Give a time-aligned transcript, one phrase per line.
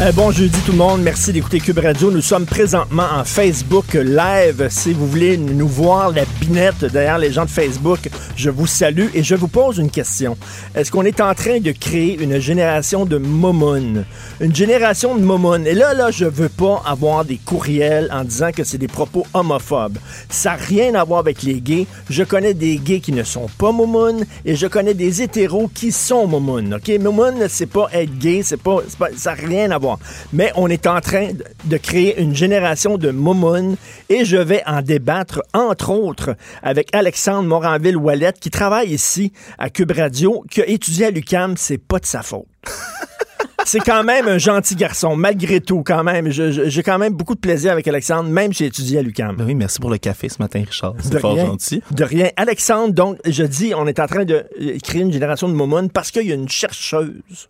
[0.00, 2.10] Euh, bon jeudi tout le monde, merci d'écouter Cube Radio.
[2.10, 4.66] Nous sommes présentement en Facebook Live.
[4.70, 9.08] Si vous voulez nous voir la binette derrière les gens de Facebook, je vous salue
[9.14, 10.36] et je vous pose une question.
[10.74, 14.04] Est-ce qu'on est en train de créer une génération de momounes?
[14.40, 15.66] Une génération de momounes.
[15.68, 19.24] Et là, là, je veux pas avoir des courriels en disant que c'est des propos
[19.34, 19.98] homophobes.
[20.30, 21.86] Ça n'a rien à voir avec les gays.
[22.10, 25.92] Je connais des gays qui ne sont pas momounes et je connais des hétéros qui
[25.92, 26.74] sont momounes.
[26.74, 26.90] OK?
[26.98, 29.81] Momoun, c'est pas être gay, c'est pas, pas, ça n'a rien à voir.
[30.32, 31.30] Mais on est en train
[31.64, 33.76] de créer une génération de momounes
[34.08, 39.92] et je vais en débattre, entre autres, avec Alexandre Moranville-Wallet qui travaille ici à Cube
[39.92, 41.56] Radio, qui a étudié à l'UCAM.
[41.56, 42.46] C'est pas de sa faute.
[43.64, 46.30] C'est quand même un gentil garçon, malgré tout, quand même.
[46.30, 49.36] J'ai quand même beaucoup de plaisir avec Alexandre, même si j'ai étudié à l'UCAM.
[49.36, 50.94] Ben oui, merci pour le café ce matin, Richard.
[50.98, 51.46] C'est fort rien.
[51.46, 51.82] gentil.
[51.92, 52.30] De rien.
[52.36, 55.90] Alexandre, donc, je dis, on est en train de euh, créer une génération de momounes
[55.90, 57.48] parce qu'il y a une chercheuse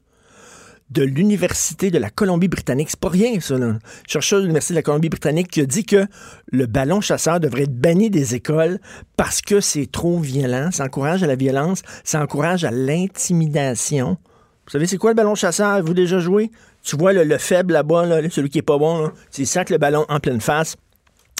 [0.93, 2.91] de l'Université de la Colombie-Britannique.
[2.91, 3.79] C'est pas rien, ça, là.
[4.07, 6.07] Chercheuse de l'Université de la Colombie-Britannique qui a dit que
[6.51, 8.79] le ballon chasseur devrait être banni des écoles
[9.17, 10.71] parce que c'est trop violent.
[10.71, 14.19] Ça encourage à la violence, ça encourage à l'intimidation.
[14.67, 15.69] Vous savez, c'est quoi le ballon chasseur?
[15.69, 16.51] Avez-vous déjà joué?
[16.83, 19.79] Tu vois le, le faible là-bas, là, celui qui est pas bon, c'est sac le
[19.79, 20.77] ballon en pleine face.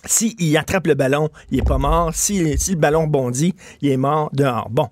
[0.05, 2.11] S'il attrape le ballon, il est pas mort.
[2.13, 4.69] Si, si le ballon bondit, il est mort dehors.
[4.71, 4.89] Bon,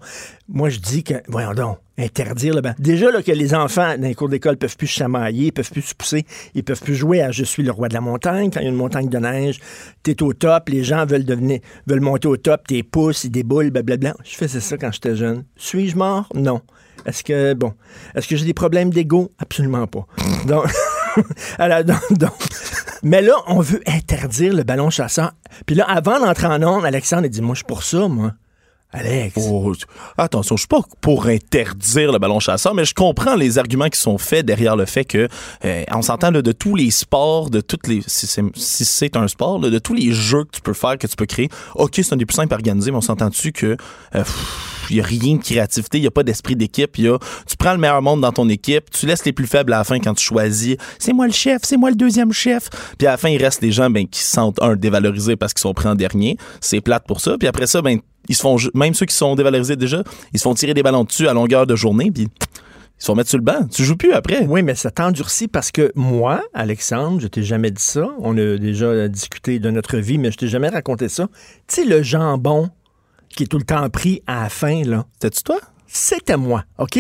[0.49, 2.75] moi je dis que, voyons donc, interdire le ballon.
[2.79, 5.83] Déjà là, que les enfants dans les cours d'école peuvent plus chamailler, ils peuvent plus
[5.83, 8.51] se pousser, ils peuvent plus jouer à Je suis le roi de la montagne.
[8.51, 9.61] Quand il y a une montagne de neige,
[10.03, 13.71] t'es au top, les gens veulent devenir, veulent monter au top, t'es pouces, ils déboulent,
[13.71, 14.15] blablabla.
[14.25, 15.45] Je faisais ça quand j'étais jeune.
[15.57, 16.29] Suis-je mort?
[16.35, 16.61] Non.
[17.07, 17.73] Est-ce que, bon,
[18.15, 19.31] est-ce que j'ai des problèmes d'ego?
[19.39, 20.07] Absolument pas.
[20.47, 20.67] Donc,
[23.03, 25.33] mais là, on veut interdire le ballon chasseur.
[25.67, 28.33] Puis là, avant d'entrer en onde, Alexandre a dit, moi, je suis pour ça, moi.
[28.93, 29.35] Alex.
[29.39, 29.73] Oh,
[30.19, 34.01] attention, je suis pas pour interdire le ballon chasseur, mais je comprends les arguments qui
[34.01, 35.29] sont faits derrière le fait que
[35.65, 38.27] euh, on s'entend de tous les sports, de toutes les si
[38.85, 41.49] c'est un sport, de tous les jeux que tu peux faire, que tu peux créer.
[41.77, 43.77] Ok, c'est un des plus simples à organiser, mais on s'entend-tu que
[44.17, 44.25] euh,
[44.91, 47.73] il y a rien de créativité, il y a pas d'esprit d'équipe, il tu prends
[47.73, 50.15] le meilleur monde dans ton équipe, tu laisses les plus faibles à la fin quand
[50.15, 50.77] tu choisis.
[50.99, 52.69] C'est moi le chef, c'est moi le deuxième chef.
[52.99, 55.55] Puis à la fin, il reste des gens ben qui se sentent un dévalorisés parce
[55.55, 56.37] qu'ils sont pris en dernier.
[56.61, 57.37] C'est plate pour ça.
[57.39, 60.03] Puis après ça, ben ils se font ju- même ceux qui sont dévalorisés déjà,
[60.33, 63.15] ils se font tirer des ballons dessus à longueur de journée puis ils se font
[63.15, 63.67] mettre sur le banc.
[63.71, 64.47] Tu joues plus après.
[64.47, 68.07] Oui, mais ça t'endurcit parce que moi, Alexandre, je t'ai jamais dit ça.
[68.19, 71.27] On a déjà discuté de notre vie, mais je t'ai jamais raconté ça.
[71.67, 72.71] Tu sais, le jambon
[73.31, 75.07] qui est tout le temps pris à la fin, là.
[75.15, 75.59] C'était-tu toi?
[75.93, 76.99] C'était moi, OK?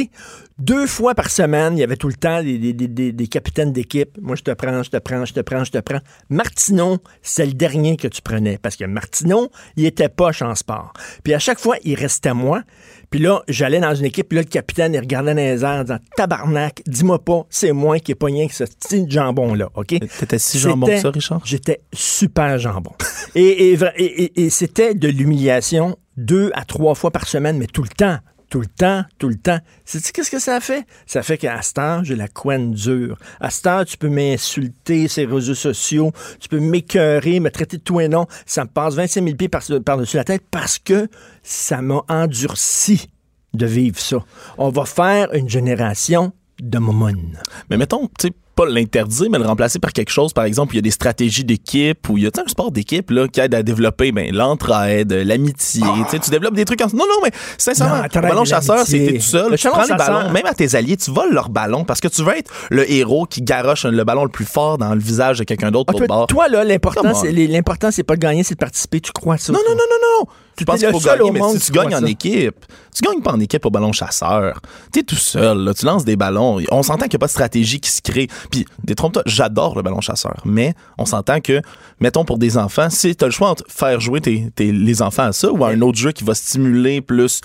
[0.58, 3.26] Deux fois par semaine, il y avait tout le temps des, des- des- des- des
[3.28, 4.18] capitaines d'équipe.
[4.20, 6.00] Moi, je te prends, je te prends, je te prends, je te prends.
[6.28, 8.58] Martineau, c'est le dernier que tu prenais.
[8.58, 10.92] Parce que Martineau, il était poche en sport.
[11.22, 12.62] Puis à chaque fois, il restait moi.
[13.10, 15.80] Puis là, j'allais dans une équipe, puis là, le capitaine, il regardait dans les airs
[15.80, 19.86] en disant Tabarnak, dis-moi pas, c'est moi qui ai pogné avec ce petit jambon-là, OK?
[20.18, 21.40] T'étais si jambon que ça, Richard?
[21.44, 22.92] J'étais super jambon.
[23.34, 27.56] et, et, vra- et- et- et c'était de l'humiliation deux à trois fois par semaine,
[27.56, 28.18] mais tout le temps.
[28.50, 29.60] Tout le temps, tout le temps.
[29.84, 30.84] Sais-tu qu'est-ce que ça fait?
[31.06, 33.16] Ça fait qu'à cette heure, j'ai la couenne dure.
[33.38, 37.76] À cette heure, tu peux m'insulter sur les réseaux sociaux, tu peux m'écœurer, me traiter
[37.76, 38.26] de tout et non.
[38.46, 41.06] Ça me passe 25 000 pieds par- par-dessus la tête parce que
[41.44, 43.08] ça m'a endurci
[43.54, 44.18] de vivre ça.
[44.58, 47.38] On va faire une génération de momone.
[47.70, 50.78] Mais mettons, tu pas l'interdire, mais le remplacer par quelque chose, par exemple, il y
[50.80, 53.62] a des stratégies d'équipe ou il y a un sport d'équipe là, qui aide à
[53.62, 55.82] développer ben, l'entraide, l'amitié.
[56.04, 56.86] Tu sais, Tu développes des trucs en...
[56.88, 59.50] Non, non, mais sincèrement, le ballon chasseur, t'es tout seul.
[59.52, 61.84] Le tu prends ballon les chasseur- ballons, même à tes alliés, tu voles leur ballon
[61.84, 64.92] parce que tu veux être le héros qui garoche le ballon le plus fort dans
[64.94, 66.26] le visage de quelqu'un d'autre Ah, pour le toi, bord.
[66.26, 69.00] toi, là, l'important, c'est, l'important, c'est pas de gagner, c'est de participer.
[69.00, 69.52] Tu crois ça?
[69.52, 69.68] Non, toi?
[69.70, 70.32] non, non, non, non.
[70.60, 72.06] Tu penses qu'il faut gagner, mais si tu gagnes en ça.
[72.08, 74.60] équipe, tu gagnes pas en équipe au ballon chasseur.
[74.92, 75.72] T'es tout seul, là.
[75.72, 76.60] tu lances des ballons.
[76.70, 78.28] On s'entend qu'il n'y a pas de stratégie qui se crée.
[78.50, 81.62] Puis, détrompe-toi, j'adore le ballon chasseur, mais on s'entend que,
[81.98, 85.00] mettons pour des enfants, si tu as le choix entre faire jouer tes, tes- les
[85.00, 87.40] enfants à ça ou à un autre jeu qui va stimuler plus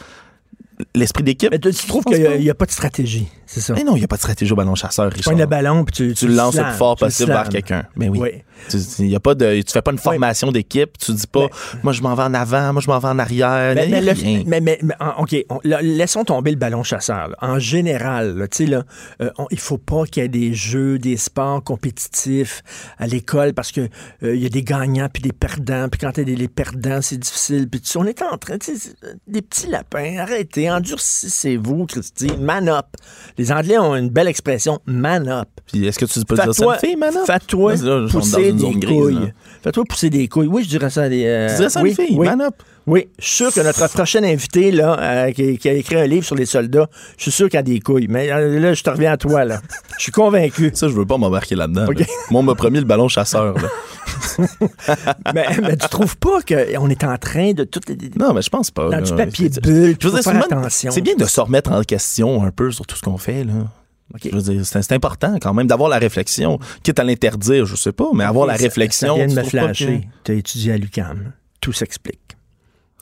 [0.94, 1.51] l'esprit d'équipe.
[1.51, 3.74] Mais tu tu trouves qu'il n'y a, pas de stratégie, c'est ça?
[3.74, 5.33] Mais non, il n'y a pas de stratégie au ballon chasseur, Tu Richard.
[5.33, 7.50] pognes le ballon, puis tu, tu le lances le plus fort tu le possible vers
[7.50, 7.83] quelqu'un.
[7.95, 8.19] Mais oui.
[8.21, 8.30] Oui.
[8.69, 10.97] Tu, y a pas de, tu fais pas une formation d'équipe.
[10.97, 11.42] Tu dis pas,
[11.74, 13.75] Mais- moi je m'en vais en avant, moi je m'en vais en arrière.
[13.75, 14.44] Mais, y a mais le- rien.
[14.47, 17.27] mais- mais- mais, OK, on- là, laissons tomber le ballon chasseur.
[17.30, 17.36] là.
[17.42, 18.83] En général, là, tu sais, là,
[19.21, 22.63] euh, on- il faut pas qu'il y ait des jeux, des sports compétitifs
[22.98, 23.81] à l'école parce que
[24.24, 25.88] euh, il y a des gagnants puis des perdants.
[25.89, 27.68] Puis quand tu des les perdants, c'est difficile.
[27.69, 28.95] Puis tu on est en train, tu c'est-
[29.27, 30.71] des petits lapins, arrêtez.
[30.71, 32.86] endurcissez, endurcissez-vous, Christy, man up.
[33.38, 35.47] Les Anglais ont une belle expression, man up.
[35.74, 37.25] Est-ce que tu peux dire ça une fille, maintenant?
[37.25, 37.74] fais-toi
[38.09, 39.33] pousser des couilles.
[39.63, 40.47] Fais-toi pousser des couilles.
[40.47, 41.25] Oui, je dirais ça à des.
[41.25, 42.27] euh, Tu dirais ça à oui, une fille, oui.
[42.27, 42.56] man up?
[42.88, 46.06] Oui, je suis sûr que notre prochaine invitée, là, euh, qui, qui a écrit un
[46.06, 46.88] livre sur les soldats,
[47.18, 48.08] je suis sûr qu'elle a des couilles.
[48.08, 49.60] Mais euh, là, je te reviens à toi, là.
[49.98, 50.70] Je suis convaincu.
[50.74, 51.88] Ça, je veux pas m'embarquer là-dedans.
[51.88, 52.06] Là.
[52.30, 53.56] Moi, on m'a promis le ballon chasseur.
[53.56, 53.70] là.
[55.34, 57.80] mais, mais tu trouves pas qu'on est en train de tout.
[58.20, 58.84] Non, mais je pense pas.
[58.84, 59.02] Dans là.
[59.02, 60.92] du papier bulle, Je veux faut dire, faire attention.
[60.92, 63.54] C'est bien de se remettre en question un peu sur tout ce qu'on fait, là.
[64.14, 64.30] OK.
[64.32, 66.60] Je veux dire, c'est important quand même d'avoir la réflexion.
[66.84, 69.16] Quitte à l'interdire, je sais pas, mais avoir la Ça- réflexion.
[69.18, 70.08] Ça vient de me flasher.
[70.24, 71.32] Tu as étudié à l'UCAM.
[71.62, 72.35] Tout s'explique.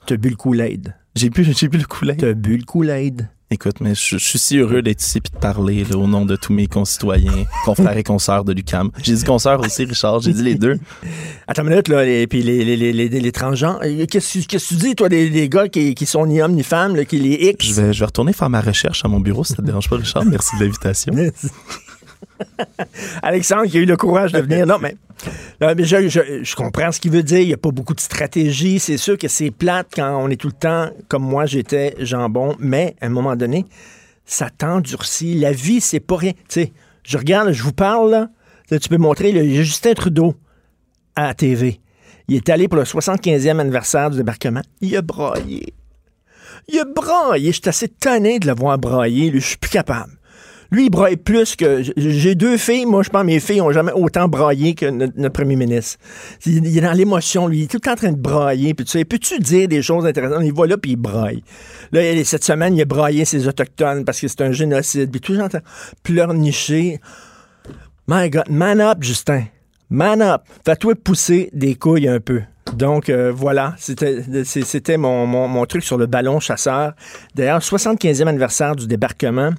[0.06, 0.96] Tu as bu le Kool-Aid.
[1.16, 2.18] J'ai bu, j'ai bu le coulet.
[2.18, 3.30] Tu as bu le Kool-Aid.
[3.52, 6.26] Écoute, mais je, je suis si heureux d'être ici et de parler là, au nom
[6.26, 8.90] de tous mes concitoyens, confrères et consoeurs de l'UCAM.
[9.04, 10.22] J'ai dit consoeurs aussi, Richard.
[10.22, 10.80] J'ai dit les deux.
[11.48, 13.80] Attends une minute, là, et puis les, les, les, les, les transgenres.
[13.84, 16.64] Euh, Qu'est-ce que tu dis, toi, des, des gars qui, qui sont ni hommes ni
[16.64, 17.64] femmes, là, qui les X?
[17.68, 19.88] Je vais, je vais retourner faire ma recherche à mon bureau, si ça te dérange
[19.88, 20.26] pas, Richard.
[20.26, 21.14] Merci de l'invitation.
[23.24, 24.66] Alexandre qui a eu le courage de venir.
[24.66, 24.96] Non, mais,
[25.62, 27.40] mais je, comprends ce qu'il veut dire.
[27.40, 28.80] Il n'y a pas beaucoup de stratégie.
[28.80, 32.56] C'est sûr que c'est plate quand on est tout le temps, comme moi, j'étais jambon.
[32.60, 33.66] Mais à un moment donné,
[34.26, 35.36] ça t'endurcit.
[35.36, 36.32] La vie, c'est pas rien.
[36.32, 36.74] Tu sais,
[37.04, 38.30] je regarde, je vous parle, là.
[38.70, 40.36] Tu peux montrer le Justin Trudeau
[41.16, 41.80] à la TV.
[42.28, 44.62] Il est allé pour le 75e anniversaire du débarquement.
[44.82, 45.74] Il a braillé.
[46.68, 47.52] Il a braillé.
[47.52, 49.30] Je suis assez tanné de le voir brailler.
[49.30, 50.14] Lui, je suis plus capable.
[50.74, 51.84] Lui, il braille plus que.
[51.96, 52.88] J'ai deux filles.
[52.88, 56.00] Moi, je pense que mes filles ont jamais autant braillé que notre, premier ministre.
[56.48, 57.60] Il, est dans l'émotion, lui.
[57.60, 58.74] Il est tout le temps en train de brailler.
[58.74, 60.42] Puis tu sais, peux-tu dire des choses intéressantes?
[60.44, 61.44] Il va là, puis il braille.
[61.92, 65.12] Là, cette semaine, il a braillé ses Autochtones parce que c'est un génocide.
[65.12, 65.44] Puis tout le
[66.02, 67.00] pleurnicher.
[68.08, 69.44] My God, man up, Justin.
[69.92, 70.42] Man up.
[70.66, 72.42] Fais-toi pousser des couilles un peu.
[72.76, 76.94] Donc, euh, voilà, c'était mon, mon, mon truc sur le ballon chasseur.
[77.36, 79.52] D'ailleurs, 75e anniversaire du débarquement.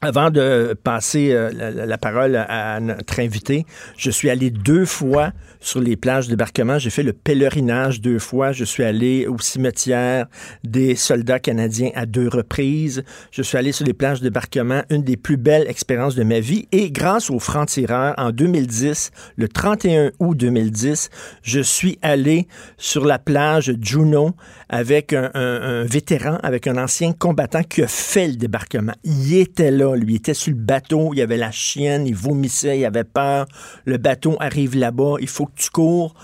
[0.00, 3.66] Avant de passer euh, la, parole à notre invité,
[3.96, 6.78] je suis allé deux fois sur les plages de débarquement.
[6.78, 8.52] J'ai fait le pèlerinage deux fois.
[8.52, 10.26] Je suis allé au cimetière
[10.64, 13.02] des soldats canadiens à deux reprises.
[13.30, 16.40] Je suis allé sur les plages de débarquement, une des plus belles expériences de ma
[16.40, 16.68] vie.
[16.72, 21.10] Et grâce aux francs-tireurs, en 2010, le 31 août 2010,
[21.42, 22.46] je suis allé
[22.76, 24.32] sur la plage Juno
[24.68, 28.92] avec un, vétéran, avec un ancien combattant qui a fait le débarquement.
[29.04, 30.16] Il était là, lui.
[30.16, 33.46] Était sur le bateau, il avait la chienne, il vomissait, il avait peur.
[33.84, 36.14] Le bateau arrive là-bas, il faut tu cours.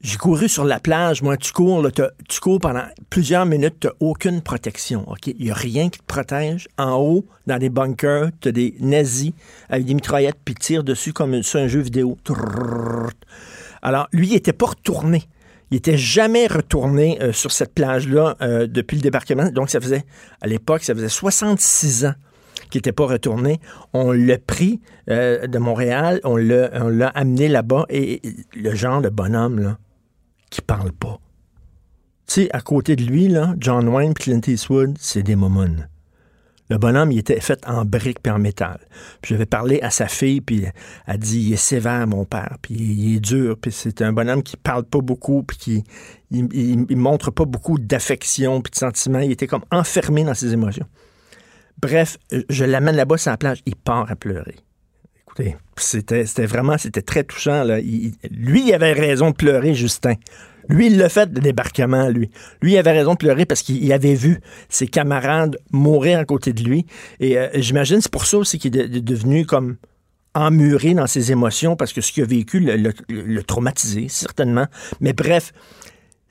[0.00, 1.86] J'ai couru sur la plage, moi, tu cours,
[2.28, 5.06] tu cours pendant plusieurs minutes, tu aucune protection?
[5.26, 6.66] Il n'y a rien qui te protège.
[6.76, 9.30] En haut, dans des bunkers, tu as des nazis
[9.68, 12.18] avec des mitraillettes, puis tirent dessus comme sur un jeu vidéo.
[13.80, 15.22] Alors, lui, il n'était pas retourné.
[15.70, 19.50] Il n'était jamais retourné euh, sur cette plage-là euh, depuis le débarquement.
[19.50, 20.04] Donc, ça faisait,
[20.40, 22.14] à l'époque, ça faisait 66 ans
[22.72, 23.60] qu'il n'était pas retourné.
[23.92, 24.80] On l'a pris
[25.10, 28.22] euh, de Montréal, on l'a amené là-bas, et
[28.54, 29.78] le genre de bonhomme, là,
[30.50, 31.20] qui parle pas.
[32.26, 35.76] Tu sais, à côté de lui, là, John Wayne Clint Eastwood, c'est des momons.
[36.70, 38.80] Le bonhomme, il était fait en briques et en métal.
[39.22, 40.64] J'avais parlé à sa fille, puis
[41.06, 44.42] elle dit, il est sévère, mon père, puis il est dur, puis c'est un bonhomme
[44.42, 45.84] qui parle pas beaucoup, puis qui
[46.30, 49.18] il montre pas beaucoup d'affection puis de sentiments.
[49.18, 50.86] Il était comme enfermé dans ses émotions.
[51.80, 54.56] Bref, je l'amène là-bas sur la plage, il part à pleurer.
[55.26, 57.64] Écoutez, c'était vraiment, c'était très touchant.
[57.64, 60.14] Lui, il avait raison de pleurer, Justin.
[60.68, 62.30] Lui, il l'a fait, le débarquement, lui.
[62.60, 66.24] Lui, il avait raison de pleurer parce qu'il il avait vu ses camarades mourir à
[66.24, 66.86] côté de lui.
[67.18, 69.76] Et euh, j'imagine, c'est pour ça aussi qu'il est de- de- devenu comme
[70.34, 74.66] emmuré dans ses émotions parce que ce qu'il a vécu le, le- le traumatisé, certainement.
[75.00, 75.52] Mais bref,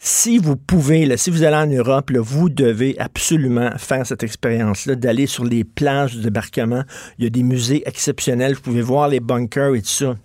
[0.04, 5.28] si vous pouvez, si vous allez en Europe, vous devez absolument faire cette expérience-là, d'aller
[5.28, 6.84] sur les plages de débarquement.
[7.20, 10.16] Il y a des musées exceptionnels, vous pouvez voir les bunkers et tout ça.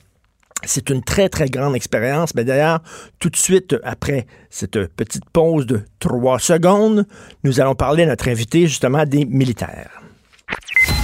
[0.64, 2.34] C'est une très, très grande expérience.
[2.34, 2.80] Mais d'ailleurs,
[3.18, 7.06] tout de suite après cette petite pause de trois secondes,
[7.44, 9.90] nous allons parler à notre invité, justement, des militaires.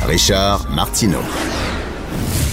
[0.07, 1.21] Richard Martineau.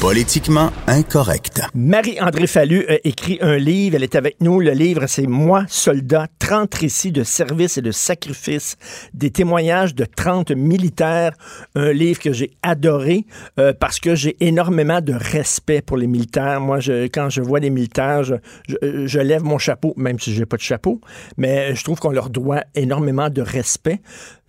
[0.02, 1.62] Politiquement incorrect.
[1.76, 3.98] Marie-André Fallu a écrit un livre.
[3.98, 4.62] Elle est avec nous.
[4.62, 8.78] Le livre, c'est Moi, soldat, 30 récits de service et de sacrifice,
[9.14, 11.34] des témoignages de 30 militaires.
[11.76, 13.26] Un livre que j'ai adoré
[13.60, 16.62] euh, parce que j'ai énormément de respect pour les militaires.
[16.62, 18.36] Moi, je, quand je vois des militaires, je,
[18.70, 21.02] je- je lève mon chapeau, même si j'ai pas de chapeau,
[21.36, 24.00] mais je trouve qu'on leur doit énormément de respect.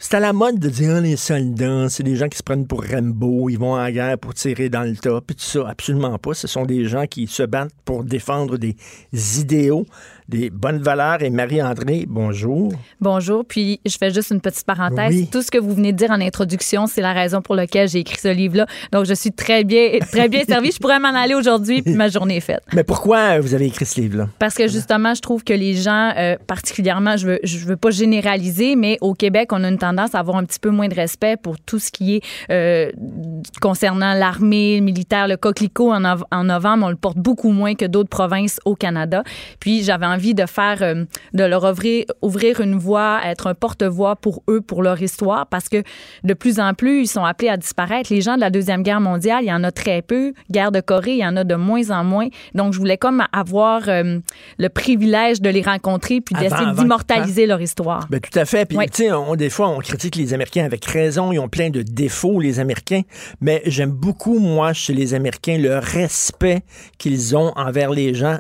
[0.02, 2.66] C'est à la mode de dire Ah, les soldats, c'est des gens qui se prennent
[2.66, 5.69] pour Rambo, ils vont en guerre pour tirer dans le tas, puis tout ça.
[5.69, 6.33] Absolument pas.
[6.33, 8.76] Ce sont des gens qui se battent pour défendre des
[9.12, 9.85] idéaux.
[10.31, 11.23] Des bonnes valeurs.
[11.23, 12.73] Et Marie-André, bonjour.
[13.01, 13.45] Bonjour.
[13.45, 15.15] Puis, je fais juste une petite parenthèse.
[15.15, 15.29] Oui.
[15.31, 17.99] Tout ce que vous venez de dire en introduction, c'est la raison pour laquelle j'ai
[17.99, 18.67] écrit ce livre-là.
[18.93, 20.71] Donc, je suis très bien, très bien servie.
[20.71, 22.63] Je pourrais m'en aller aujourd'hui, puis ma journée est faite.
[22.73, 24.29] Mais pourquoi euh, vous avez écrit ce livre-là?
[24.39, 27.91] Parce que justement, je trouve que les gens, euh, particulièrement, je veux, je veux pas
[27.91, 30.95] généraliser, mais au Québec, on a une tendance à avoir un petit peu moins de
[30.95, 32.91] respect pour tout ce qui est euh,
[33.61, 38.09] concernant l'armée, le militaire, le coquelicot en novembre, on le porte beaucoup moins que d'autres
[38.09, 39.25] provinces au Canada.
[39.59, 44.17] Puis j'avais envie de faire, euh, de leur ouvrir, ouvrir une voie, être un porte-voix
[44.17, 45.83] pour eux, pour leur histoire, parce que
[46.25, 48.12] de plus en plus, ils sont appelés à disparaître.
[48.12, 50.33] Les gens de la Deuxième Guerre mondiale, il y en a très peu.
[50.50, 52.29] Guerre de Corée, il y en a de moins en moins.
[52.55, 54.19] Donc, je voulais comme avoir euh,
[54.59, 58.07] le privilège de les rencontrer puis d'essayer d'immortaliser leur histoire.
[58.11, 58.67] Ben, tout à fait.
[58.67, 58.87] Puis, Oui.
[58.87, 61.33] tu sais, on, des fois, on critique les Américains avec raison.
[61.33, 63.03] Ils ont plein de défauts, les Américains.
[63.41, 66.62] Mais j'aime beaucoup, moi, chez les Américains, le respect
[66.99, 68.39] qu'ils ont envers les gens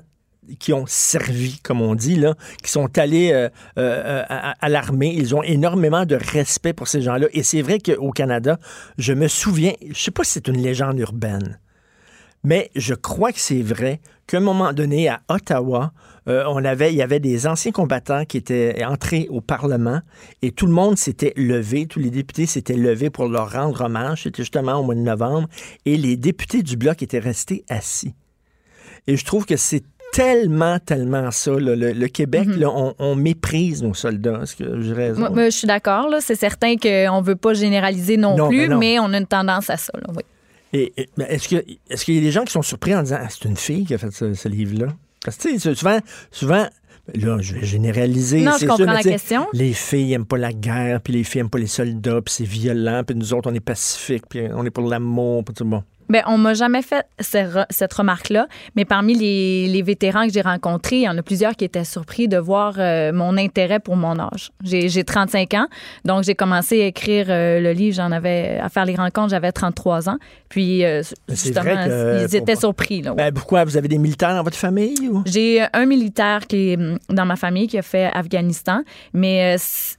[0.58, 5.14] qui ont servi, comme on dit, là, qui sont allés euh, euh, à, à l'armée.
[5.16, 7.26] Ils ont énormément de respect pour ces gens-là.
[7.32, 8.58] Et c'est vrai qu'au Canada,
[8.98, 11.58] je me souviens, je sais pas si c'est une légende urbaine,
[12.42, 15.92] mais je crois que c'est vrai qu'à un moment donné, à Ottawa,
[16.28, 20.00] euh, on avait, il y avait des anciens combattants qui étaient entrés au Parlement
[20.42, 24.22] et tout le monde s'était levé, tous les députés s'étaient levés pour leur rendre hommage.
[24.24, 25.48] C'était justement au mois de novembre
[25.86, 28.14] et les députés du Bloc étaient restés assis.
[29.06, 31.52] Et je trouve que c'est tellement, tellement ça.
[31.52, 31.76] là.
[31.76, 32.58] Le, le Québec, Mhm.
[32.60, 34.40] là, on, on méprise nos soldats.
[34.42, 35.20] Est-ce que j'ai raison?
[35.20, 36.08] Moi, moi, je suis d'accord.
[36.20, 38.78] C'est certain qu'on ne veut pas généraliser non, Non, plus, ben non.
[38.78, 39.92] mais on a une tendance à ça.
[39.96, 40.22] là, oui.
[40.72, 40.92] Et,
[41.28, 43.44] est-ce que est-ce qu'il y a des gens qui sont surpris en disant ah, c'est
[43.48, 44.86] une fille qui a fait ce, ce livre-là?
[45.24, 45.98] Parce que souvent,
[46.30, 46.66] souvent,
[47.14, 48.42] là, je vais généraliser.
[48.42, 49.46] Non, je comprends sûr, mais la question.
[49.52, 52.44] Les filles aiment pas la guerre, puis les filles aiment pas les soldats, puis c'est
[52.44, 55.82] violent, puis nous autres, on est pacifiques, puis on est pour l'amour, puis tout bon.
[56.10, 60.96] Ben, on m'a jamais fait cette remarque-là, mais parmi les, les vétérans que j'ai rencontrés,
[60.96, 64.18] il y en a plusieurs qui étaient surpris de voir euh, mon intérêt pour mon
[64.18, 64.50] âge.
[64.62, 65.66] J'ai j'ai 35 ans,
[66.04, 69.52] donc j'ai commencé à écrire euh, le livre, j'en avais à faire les rencontres, j'avais
[69.52, 70.18] 33 ans.
[70.48, 73.02] Puis euh, justement, que ils pour- étaient surpris.
[73.02, 73.16] Là, ouais.
[73.16, 73.64] Ben, pourquoi?
[73.64, 75.08] Vous avez des militaires dans votre famille?
[75.08, 75.22] Ou?
[75.26, 79.96] J'ai un militaire qui est hum, dans ma famille qui a fait Afghanistan, mais c-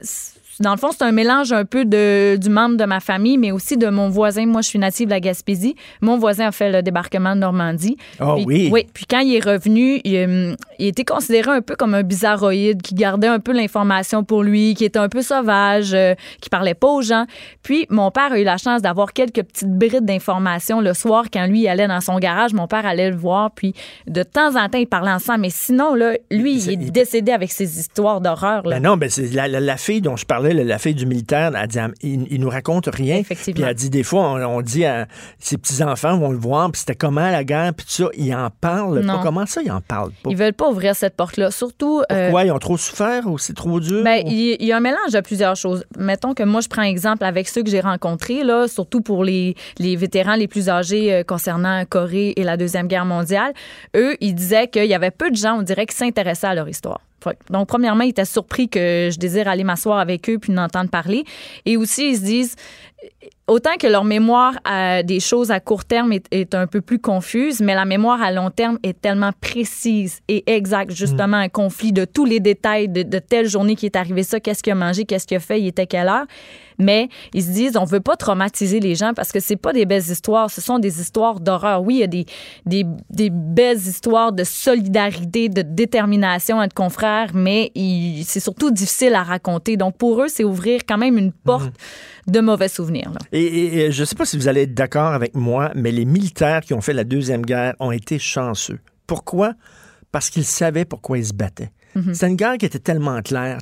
[0.61, 3.51] dans le fond, c'est un mélange un peu de, du membre de ma famille, mais
[3.51, 4.45] aussi de mon voisin.
[4.45, 5.75] Moi, je suis native de la Gaspésie.
[6.01, 7.97] Mon voisin a fait le débarquement de Normandie.
[8.19, 8.69] Ah Puis- oui?
[8.71, 8.87] Oui.
[8.93, 12.81] Puis quand il est revenu, il, hum, il était considéré un peu comme un bizarroïde,
[12.81, 16.73] qui gardait un peu l'information pour lui, qui était un peu sauvage, euh, qui parlait
[16.73, 17.25] pas aux gens.
[17.63, 21.45] Puis mon père a eu la chance d'avoir quelques petites brides d'informations le soir quand
[21.47, 22.53] lui il allait dans son garage.
[22.53, 23.73] Mon père allait le voir, puis
[24.07, 25.41] de temps en temps, ils parlaient ensemble.
[25.41, 28.63] Mais sinon, là, lui, il est il- décédé avec ses histoires d'horreur.
[28.63, 31.05] Ben non, ben c'est la, la- la fille dont je parlais, la, la fille du
[31.05, 33.17] militaire, elle dit, il, il nous raconte rien.
[33.17, 33.61] Effectivement.
[33.61, 35.07] Puis elle dit, des fois, on, on dit à
[35.39, 38.49] ses petits-enfants vont le voir, puis c'était comment la guerre, puis tout ça, ils en
[38.49, 39.17] parlent Non.
[39.17, 39.23] pas.
[39.23, 40.29] Comment ça, ils en parlent pas?
[40.29, 41.51] Ils veulent pas ouvrir cette porte-là.
[41.51, 42.01] Surtout.
[42.11, 42.45] euh, Pourquoi?
[42.45, 44.03] Ils ont trop souffert ou c'est trop dur?
[44.03, 45.83] Ben, ou- il il y a un mélange de plusieurs choses.
[45.97, 49.55] Mettons que moi, je prends exemple avec ceux que j'ai rencontrés, là, surtout pour les,
[49.79, 53.53] les vétérans les plus âgés euh, concernant Corée et la Deuxième Guerre mondiale.
[53.95, 56.67] Eux, ils disaient qu'il y avait peu de gens, on dirait, qui s'intéressaient à leur
[56.69, 57.01] histoire.
[57.49, 61.23] Donc, premièrement, ils étaient surpris que je désire aller m'asseoir avec eux puis d'entendre parler.
[61.65, 62.55] Et aussi, ils se disent,
[63.47, 64.53] autant que leur mémoire
[65.03, 68.31] des choses à court terme est, est un peu plus confuse, mais la mémoire à
[68.31, 70.91] long terme est tellement précise et exacte.
[70.91, 74.39] Justement, un conflit de tous les détails de, de telle journée qui est arrivé ça,
[74.39, 76.25] qu'est-ce qu'il a mangé, qu'est-ce qu'il a fait, il était quelle heure.
[76.77, 79.85] Mais ils se disent, on veut pas traumatiser les gens parce que c'est pas des
[79.85, 81.83] belles histoires, ce sont des histoires d'horreur.
[81.83, 82.25] Oui, il y a des,
[82.65, 87.71] des, des belles histoires de solidarité, de détermination entre confrères, mais
[88.25, 89.77] c'est surtout difficile à raconter.
[89.77, 91.73] Donc pour eux, c'est ouvrir quand même une porte
[92.27, 93.11] de mauvais souvenirs.
[93.11, 93.19] là.
[93.31, 95.91] Et, et- et je ne sais pas si vous allez être d'accord avec moi, mais
[95.91, 98.79] les militaires qui ont fait la Deuxième Guerre ont été chanceux.
[99.07, 99.53] Pourquoi?
[100.11, 101.71] Parce qu'ils savaient pourquoi ils se battaient.
[102.13, 103.57] C'était une guerre qui était tellement claire.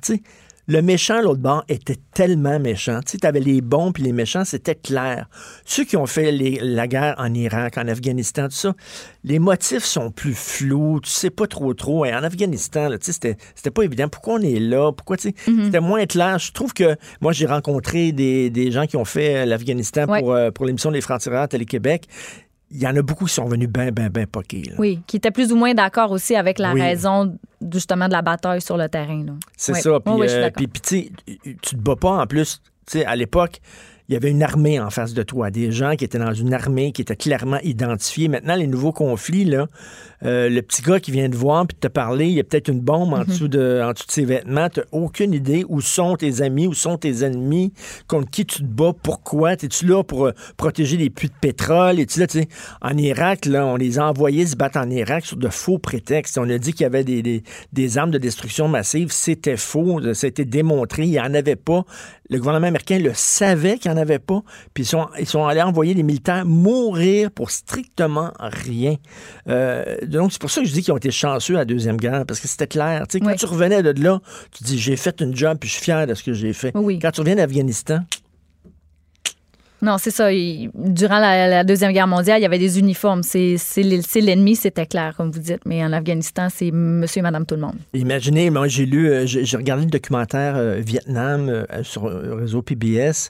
[0.71, 2.99] Le méchant, l'autre bord, était tellement méchant.
[3.03, 5.27] Tu avais les bons puis les méchants, c'était clair.
[5.65, 8.75] Ceux qui ont fait les- la guerre en Irak, en Afghanistan, tout ça,
[9.23, 10.99] les motifs sont plus flous.
[11.01, 12.05] Tu sais pas trop trop.
[12.05, 14.09] Et en Afghanistan, tu sais, c'était c'était pas évident.
[14.09, 14.91] Pourquoi on est là?
[14.91, 15.35] Pourquoi, tu sais,
[15.65, 16.37] c'était moins clair.
[16.37, 20.19] Je trouve que moi, j'ai rencontré des, des gens qui ont fait l'Afghanistan Ouais.
[20.21, 22.05] pour, euh, pour l'émission des Francs-Tireurs à Télé-Québec.
[22.71, 24.61] Il y en a beaucoup qui sont venus ben, ben, ben poqués.
[24.63, 24.75] là.
[24.77, 26.81] Oui, qui était plus ou moins d'accord aussi avec la Oui.
[26.81, 27.37] raison
[27.71, 29.25] justement de la bataille sur le terrain.
[29.57, 29.81] C'est Oui.
[29.81, 29.99] ça.
[29.99, 31.11] Puis, Oui, euh, puis, puis,
[31.61, 32.61] tu te bats pas en plus.
[32.85, 33.59] Tu sais, à l'époque,
[34.07, 36.53] il y avait une armée en face de toi, des gens qui étaient dans une
[36.53, 38.27] armée, qui étaient clairement identifiés.
[38.27, 39.67] Maintenant, les nouveaux conflits, là,
[40.23, 42.69] euh, le petit gars qui vient te voir puis te parler, il y a peut-être
[42.69, 44.69] une bombe en, dessous de, en dessous de ses vêtements.
[44.69, 47.73] Tu aucune idée où sont tes amis, où sont tes ennemis,
[48.07, 49.53] contre qui tu te bats, pourquoi.
[49.53, 51.99] Es-tu là pour euh, protéger les puits de pétrole?
[51.99, 52.47] Es-tu là, tu sais,
[52.81, 56.37] en Irak, là, on les a envoyés se battre en Irak sur de faux prétextes.
[56.37, 59.11] On a dit qu'il y avait des, des, des armes de destruction massive.
[59.11, 60.01] C'était faux.
[60.13, 61.03] Ça a été démontré.
[61.03, 61.85] Il n'y en avait pas.
[62.29, 64.43] Le gouvernement américain le savait qu'il n'y en avait pas,
[64.75, 68.95] puis ils sont, ils sont allés envoyer des militaires mourir pour strictement rien.
[69.47, 71.97] Euh, donc, c'est pour ça que je dis qu'ils ont été chanceux à la Deuxième
[71.97, 73.05] Guerre, parce que c'était clair.
[73.07, 73.35] Tu sais, quand Oui.
[73.37, 74.19] tu revenais de là,
[74.51, 76.71] tu dis, j'ai fait une job, puis je suis fier de ce que j'ai fait.
[76.75, 76.99] Oui.
[76.99, 77.99] Quand tu reviens d'Afghanistan,
[79.81, 80.33] Non, c'est ça.
[80.33, 83.23] Il- durant la, la Deuxième Guerre mondiale, il y avait des uniformes.
[83.23, 85.61] C'est c'est l'e- c'est l'ennemi, c'était clair, comme vous dites.
[85.65, 87.77] Mais en Afghanistan, c'est monsieur et madame tout le monde.
[87.93, 92.33] Imaginez, moi j'ai lu, euh, j'ai j'ai regardé le documentaire euh, Vietnam euh, sur le
[92.33, 93.29] réseau PBS.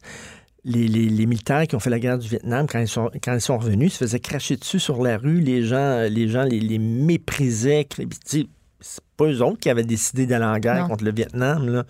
[0.71, 3.33] Les, les- les militaires qui ont fait la guerre du Vietnam, quand ils sont, quand
[3.33, 5.39] ils sont revenus, se faisaient cracher dessus sur la rue.
[5.39, 7.87] Les gens, les, gens les, les méprisaient.
[8.27, 8.45] C'est
[9.17, 10.87] pas eux autres qui avaient décidé d'aller en guerre Non.
[10.89, 11.67] contre le Vietnam.
[11.67, 11.83] Là.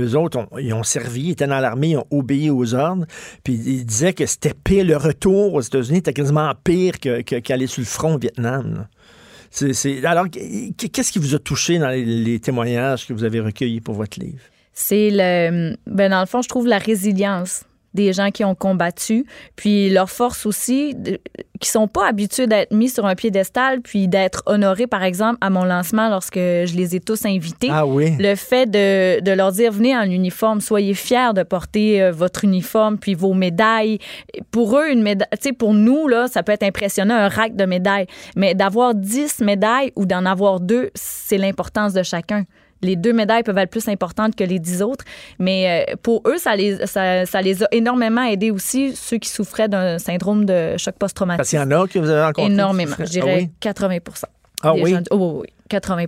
[0.00, 3.06] Eux autres, ont- ils ont servi, ils étaient dans l'armée, ils ont obéi aux ordres.
[3.42, 7.66] Puis ils disaient que c'était pire, le retour aux États-Unis était quasiment pire que- qu'aller
[7.66, 8.74] sur le front au Vietnam.
[8.74, 8.88] là.
[10.04, 13.94] Alors, qu'est-ce qui vous a touché dans les, les témoignages que vous avez recueillis pour
[13.94, 14.42] votre livre?
[14.72, 15.74] C'est le.
[15.86, 17.64] Ben, dans le fond, je trouve la résilience
[17.96, 19.26] des gens qui ont combattu,
[19.56, 21.18] puis leur force aussi, de-
[21.58, 25.50] qui sont pas habitués d'être mis sur un piédestal, puis d'être honorés, par exemple, à
[25.50, 27.68] mon lancement lorsque je les ai tous invités.
[27.72, 28.14] Ah oui.
[28.18, 32.44] Le fait de, de leur dire venez en uniforme, soyez fiers de porter euh, votre
[32.44, 33.98] uniforme puis vos médailles.
[34.50, 37.56] Pour eux, une médaille, tu sais, pour nous là, ça peut être impressionnant un rack
[37.56, 42.44] de médailles, mais d'avoir 10 médailles ou d'en avoir deux, c'est l'importance de chacun.
[42.82, 45.04] Les deux médailles peuvent être plus importantes que les dix autres,
[45.38, 49.28] mais euh, pour eux, ça les, ça, ça les a énormément aidés aussi, ceux qui
[49.28, 51.46] souffraient d'un syndrome de choc Parce post-traumatique.
[51.50, 52.52] qu'il y en a que vous avez rencontrés.
[52.52, 52.96] Énormément.
[52.98, 53.50] Je dirais Ah oui?
[53.60, 53.98] 80
[54.62, 54.90] Ah des oui?
[54.92, 56.04] gens- oh, oui, oui, 80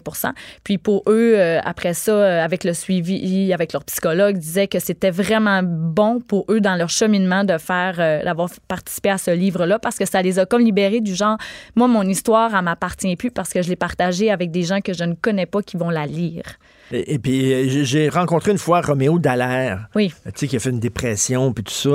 [0.65, 4.79] Puis pour eux, euh, après ça, euh, avec le suivi, avec leur psychologue, disaient que
[4.79, 9.31] c'était vraiment bon pour eux dans leur cheminement de faire, euh, d'avoir participé à ce
[9.31, 11.39] livre-là parce que ça les a comme libérés du genre,
[11.77, 14.93] moi, mon histoire, elle m'appartient plus parce que je l'ai partagée avec des gens que
[14.93, 16.43] je ne connais pas qui vont la lire.
[16.91, 20.13] Et, et puis, j'ai- rencontré une fois Roméo Dallaire, Oui.
[20.25, 21.89] tu sais, qui a fait une dépression, puis tout ça.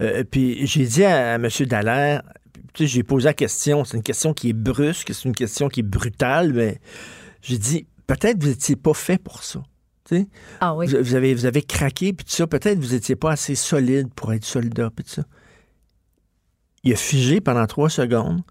[0.00, 1.48] euh, puis j'ai dit à, à M.
[1.66, 2.22] Dallaire,
[2.74, 5.84] j'ai posé la question, c'est une question qui est brusque, c'est une question qui est
[5.84, 6.80] brutale, mais
[7.42, 9.62] j'ai dit, peut-être vous n'étiez pas fait pour ça.
[10.60, 10.86] Ah oui.
[10.88, 12.48] Vous, vous avez, vous avez craqué, puis tout ça.
[12.48, 15.22] Peut-être vous n'étiez pas assez solide pour être soldat, puis tout ça.
[16.82, 18.42] Il a figé pendant trois secondes,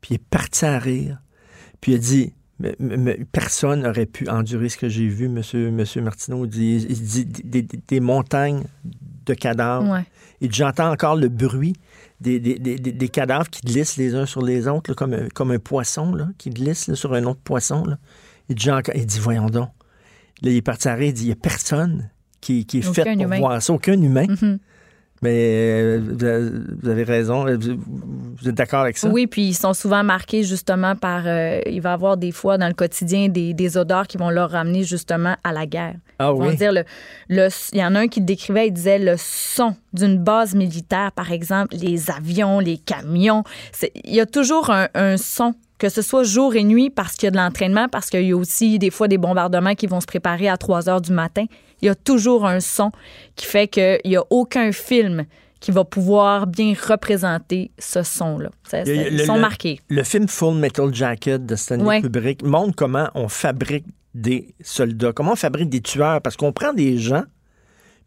[0.00, 1.20] puis il est parti à rire.
[1.80, 2.32] Puis il a dit
[2.78, 6.44] mais- personne n'aurait pu endurer ce que j'ai vu, monsieur, monsieur Martineau.
[6.44, 8.62] Il dit, il dit des, des- des montagnes
[9.26, 9.90] de cadavres.
[9.90, 10.04] Ouais.
[10.40, 11.72] Dit j'entends encore le bruit
[12.22, 15.12] des, des- des- des- des cadavres qui glissent les uns sur les autres, là, comme,
[15.12, 17.84] un, comme un poisson là, qui glisse là, sur un autre poisson.
[17.84, 17.98] Là.
[18.48, 19.68] Il, dit, j'entends- il dit voyons donc.
[20.42, 22.08] Là, il est parti rire, il dit il n'y a personne
[22.40, 23.38] qui, qui est Aucun fait pour humain.
[23.38, 24.26] voir ça, aucun humain.
[24.28, 24.58] Mhm.
[25.22, 26.00] Mais euh,
[26.82, 27.44] vous avez- raison.
[27.46, 27.78] Vous,
[28.40, 29.08] vous êtes d'accord avec ça?
[29.08, 31.22] Oui, puis ils sont souvent marqués justement par.
[31.26, 34.30] euh, il va y avoir des fois dans le quotidien des, des odeurs qui vont
[34.30, 35.94] leur ramener justement à la guerre.
[36.18, 36.56] Ah Ils vont oui?
[36.56, 36.84] dire le,
[37.28, 41.12] le- il y en a un qui décrivait, il disait le son d'une base militaire,
[41.12, 43.44] par exemple, les avions, les camions.
[44.04, 47.26] Il y a toujours un, un son, que ce soit jour et nuit, parce qu'il
[47.26, 50.00] y a de l'entraînement, parce qu'il y a aussi des fois des bombardements qui vont
[50.00, 51.44] se préparer à 3 heures du matin.
[51.82, 52.90] Il y a toujours un son
[53.36, 55.24] qui fait qu'il n'y a aucun film
[55.60, 58.50] qui va pouvoir bien représenter ce son-là.
[58.86, 59.80] Ils sont le- marqués.
[59.88, 62.00] Le film Full Metal Jacket de Stanley Ouais.
[62.02, 66.72] Kubrick montre comment on fabrique des soldats, comment on fabrique des tueurs, parce qu'on prend
[66.72, 67.22] des gens,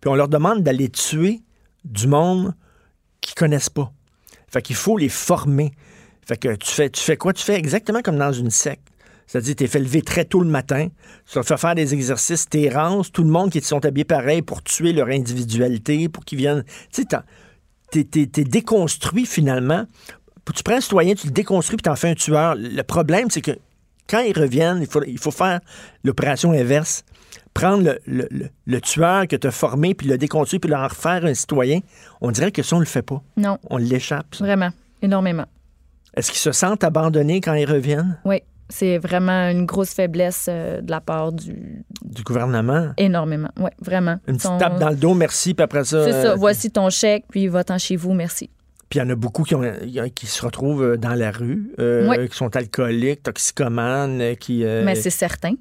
[0.02, 1.42] puis on leur demande d'aller tuer
[1.86, 2.54] du monde
[3.22, 3.92] qu'ils connaissent pas.
[4.48, 5.72] Fait qu'il faut les former.
[6.28, 7.34] Fait que tu fais, tu fais quoi?
[7.34, 8.88] Tu fais exactement comme dans une secte.
[9.28, 10.88] C'est-à-dire, tu fait lever très tôt le matin,
[11.28, 14.42] tu leur fais faire des exercices, tu rances, tout le monde qui sont habillés pareil
[14.42, 16.64] pour tuer leur individualité, pour qu'ils viennent.
[16.94, 17.08] Tu sais,
[17.92, 19.86] t'es, t'es- t'es déconstruit finalement.
[20.56, 22.54] Tu prends un citoyen, tu le déconstruis puis t'en fais un tueur.
[22.56, 23.52] Le problème, c'est que
[24.08, 25.60] quand ils reviennent, il faut, il faut faire
[26.04, 27.04] l'opération inverse.
[27.56, 30.88] Prendre le, le- le- le tueur que tu as formé puis le déconstruire puis leur
[30.90, 31.80] refaire un citoyen.
[32.22, 33.24] On dirait que ça, on le fait pas.
[33.38, 34.36] Non, On l'échappe.
[34.36, 34.70] vraiment,
[35.02, 35.46] énormément.
[36.16, 38.20] Est-ce qu'ils se sentent abandonnés quand ils reviennent?
[38.26, 41.84] Oui, c'est vraiment une grosse faiblesse euh, de la part du.
[42.04, 42.92] du gouvernement?
[42.98, 43.50] Énormément.
[43.60, 44.18] Oui, vraiment.
[44.28, 46.04] Une petite tape dans le dos, merci, puis après ça.
[46.06, 46.32] C'est ça.
[46.32, 48.50] euh, Voici ton chèque, puis va-t'en chez vous, merci.
[48.90, 49.64] Puis il y en a beaucoup qui, ont-
[50.14, 52.30] qui se retrouvent euh, dans la rue, euh, Oui.
[52.30, 54.64] qui sont alcooliques, toxicomanes, qui.
[54.64, 55.54] Mais c'est certain.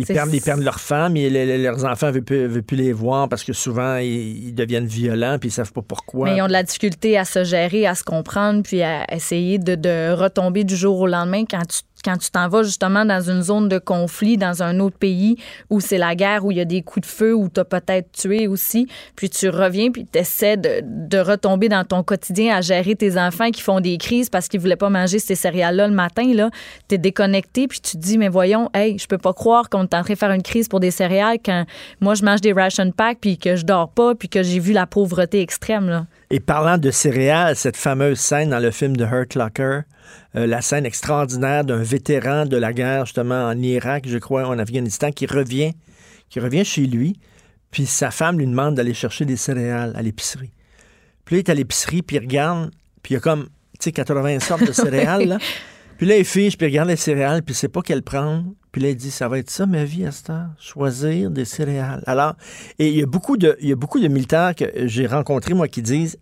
[0.00, 2.62] Ils perdent, ils perdent leurs femmes et le- le- leurs enfants ne veulent, plus- veulent
[2.62, 6.26] plus les voir parce que souvent, ils, ils deviennent violents puis ils savent pas pourquoi.
[6.30, 9.58] Mais ils ont de la difficulté à se gérer, à se comprendre, puis à essayer
[9.58, 13.20] de, de retomber du jour au lendemain quand tu quand tu t'en vas justement dans
[13.20, 15.36] une zone de conflit, dans un autre pays
[15.70, 17.64] où c'est la guerre, où il y a des coups de feu, où tu as
[17.64, 22.60] peut-être tué aussi, puis tu reviens, puis tu essaies de, retomber dans ton quotidien à
[22.60, 25.94] gérer tes enfants qui font des crises parce qu'ils voulaient pas manger ces céréales-là le
[25.94, 26.32] matin.
[26.32, 26.50] Là.
[26.88, 29.82] Tu es déconnecté, puis tu te dis, mais voyons, hey, je peux pas croire qu'on
[29.82, 31.64] est en train de faire une crise pour des céréales quand
[32.00, 34.72] moi je mange des ration packs, puis que je dors pas, puis que j'ai vu
[34.72, 36.06] la pauvreté extrême.
[36.30, 39.80] Et parlant de céréales, cette fameuse scène dans le film de Hurt Locker,
[40.36, 44.58] euh, la scène extraordinaire d'un vétéran de la guerre, justement en Irak, je crois, en
[44.58, 45.72] Afghanistan, qui revient,
[46.28, 47.18] qui revient chez lui,
[47.70, 50.52] puis sa femme lui demande d'aller chercher des céréales à l'épicerie.
[51.24, 52.70] Puis là, il est à l'épicerie, puis il regarde,
[53.02, 55.38] puis il y a comme, tu sais, 80 sortes de céréales, là.
[55.96, 58.52] Puis là, il fiche, puis il regarde les céréales, puis il sait pas quelle prendre.
[58.72, 61.44] Puis là, il dit, ça va être ça, ma vie, à cette heure, choisir des
[61.44, 62.02] céréales.
[62.06, 62.34] Alors,
[62.78, 65.54] et il y a beaucoup de, il y a beaucoup de militaires que j'ai rencontrés,
[65.54, 66.18] moi, qui disent,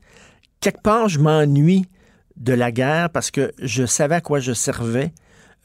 [0.61, 1.87] quelque part, je m'ennuie
[2.37, 5.13] de la guerre parce que je savais à quoi je servais.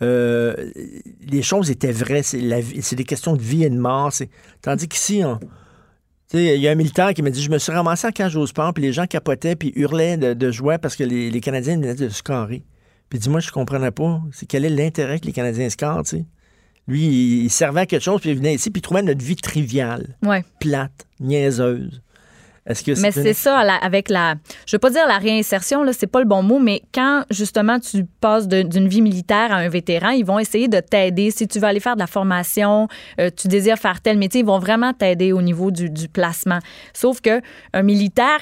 [0.02, 0.72] Euh,
[1.22, 2.24] les choses étaient vraies.
[2.24, 2.42] C'est,
[2.82, 4.12] c'est des questions de vie et de mort.
[4.12, 4.30] C'est,
[4.62, 5.40] tandis qu'ici, on-
[6.34, 8.48] il y a un militaire qui m'a dit Je me suis ramassé à cage au
[8.48, 12.10] sport, puis les gens capotaient, puis hurlaient de, joie parce que les, Canadiens venaient de
[12.10, 12.64] scorer.
[13.10, 14.22] Puis dis-moi, je comprenais pas.
[14.32, 16.26] C'est quel est l'intérêt que les Canadiens scorent, tu sais?
[16.92, 19.38] Lui, il, servait à quelque chose, puis il venait ici, puis il trouvait notre vie
[19.38, 20.44] triviale, Ouais.
[20.60, 22.02] plate, niaiseuse.
[22.68, 24.36] Est-ce que Mais c'est ça, la- avec la.
[24.68, 27.80] Je veux pas dire la réinsertion, là, c'est pas le bon mot, mais quand justement
[27.80, 31.32] tu passes d'une vie militaire à un vétéran, ils vont essayer de t'aider.
[31.32, 32.88] Si tu veux aller faire de la formation,
[33.20, 36.60] euh, tu désires faire tel métier, ils vont vraiment t'aider au niveau du, du placement.
[36.94, 37.42] Sauf que
[37.74, 38.42] un militaire,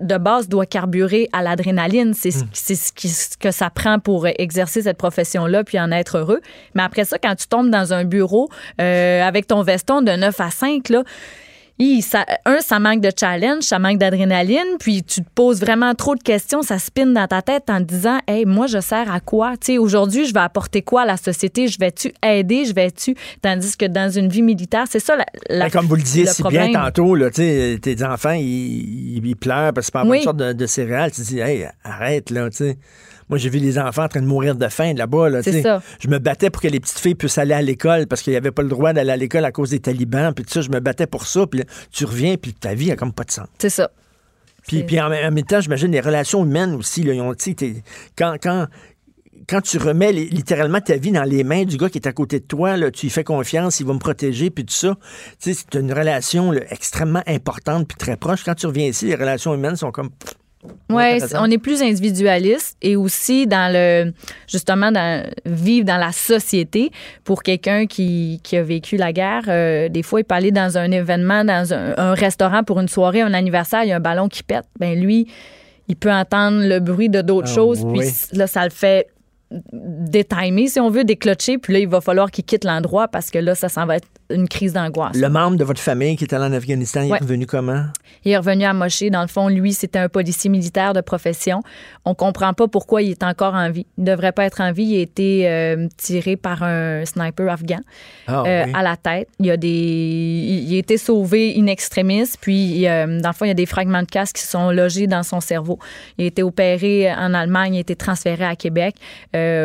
[0.00, 2.14] de base, doit carburer à l'adrénaline.
[2.14, 5.90] C'est ce- c'est ce, qui- ce que ça prend pour exercer cette profession-là puis en
[5.92, 6.40] être heureux.
[6.74, 8.48] Mais après ça, quand tu tombes dans un bureau
[8.80, 11.02] euh, avec ton veston de 9 à 5, là,
[11.76, 15.92] Hi, ça, un, ça manque de challenge, ça manque d'adrénaline, puis tu te poses vraiment
[15.96, 19.12] trop de questions, ça spinne dans ta tête en te disant, hey, moi, je sers
[19.12, 19.56] à quoi?
[19.56, 21.66] Tu sais, aujourd'hui, je vais apporter quoi à la société?
[21.66, 22.64] Je vais-tu aider?
[22.64, 23.16] Je vais-tu?
[23.42, 26.26] Tandis que dans une vie militaire, c'est ça la, la- Ben, comme vous le disiez
[26.26, 26.70] le si problème.
[26.70, 30.18] bien tantôt, là, tes enfants, ils, pleurent parce qu'ils ne Oui.
[30.18, 31.10] une sorte de, de céréales.
[31.10, 32.78] Tu dis, hey, arrête, là, tu sais.
[33.28, 35.28] Moi, j'ai vu les enfants en train de mourir de faim là-bas.
[35.30, 35.82] Là, C'est ça.
[36.00, 38.36] Je me battais pour que les petites filles puissent aller à l'école parce qu'il n'y
[38.36, 40.32] avait pas le droit d'aller à l'école à cause des talibans.
[40.34, 41.46] Puis tout ça, je me battais pour ça.
[41.46, 43.46] Puis là, tu reviens, puis ta vie a comme pas de sens.
[43.58, 43.90] C'est ça.
[44.66, 47.02] Puis, puis en, en même temps, j'imagine les relations humaines aussi.
[47.02, 47.34] Là, ont,
[48.16, 48.66] quand, quand,
[49.46, 52.12] quand tu remets li- littéralement ta vie dans les mains du gars qui est à
[52.12, 54.96] côté de toi, là, tu lui fais confiance, il va me protéger, puis tout ça.
[55.38, 58.42] Tu sais, c'est une relation là, extrêmement importante puis très proche.
[58.42, 60.10] Quand tu reviens ici, les relations humaines sont comme...
[60.10, 60.34] pff,
[60.88, 61.38] Raison.
[61.40, 64.12] on est plus individualiste et aussi dans le
[64.48, 66.90] justement dans vivre dans la société
[67.24, 69.42] pour quelqu'un qui, qui a vécu la guerre.
[69.48, 72.88] euh, des fois, il peut aller dans un événement, dans un, un restaurant pour une
[72.88, 74.64] soirée, un anniversaire, il y a un ballon qui pète.
[74.78, 75.26] Ben lui,
[75.88, 77.98] il peut entendre le bruit de d'autres Ah, choses, oui.
[78.30, 79.08] puis là, ça le fait
[79.72, 83.38] détimer, si on veut, déclocher, puis là, il va falloir qu'il quitte l'endroit parce que
[83.38, 85.16] là, ça s'en va être une crise d'angoisse.
[85.16, 87.18] Le membre de votre famille qui est allé en Afghanistan, il Ouais.
[87.18, 87.84] est revenu comment?
[88.24, 89.10] Il est revenu à Moché.
[89.10, 91.62] Dans le fond, lui, c'était un policier militaire de profession.
[92.04, 93.86] On comprend pas pourquoi il est encore en vie.
[93.98, 94.84] Il devrait pas être en vie.
[94.84, 97.80] Il a été euh, tiré par un sniper afghan
[98.26, 99.28] Ah, euh, à la tête.
[99.40, 102.24] Il a des, il a été sauvé in extremis.
[102.40, 105.06] Puis, euh, dans le fond, il y a des fragments de casque qui sont logés
[105.06, 105.78] dans son cerveau.
[106.18, 107.74] Il a été opéré en Allemagne.
[107.74, 108.96] Il a été transféré à Québec.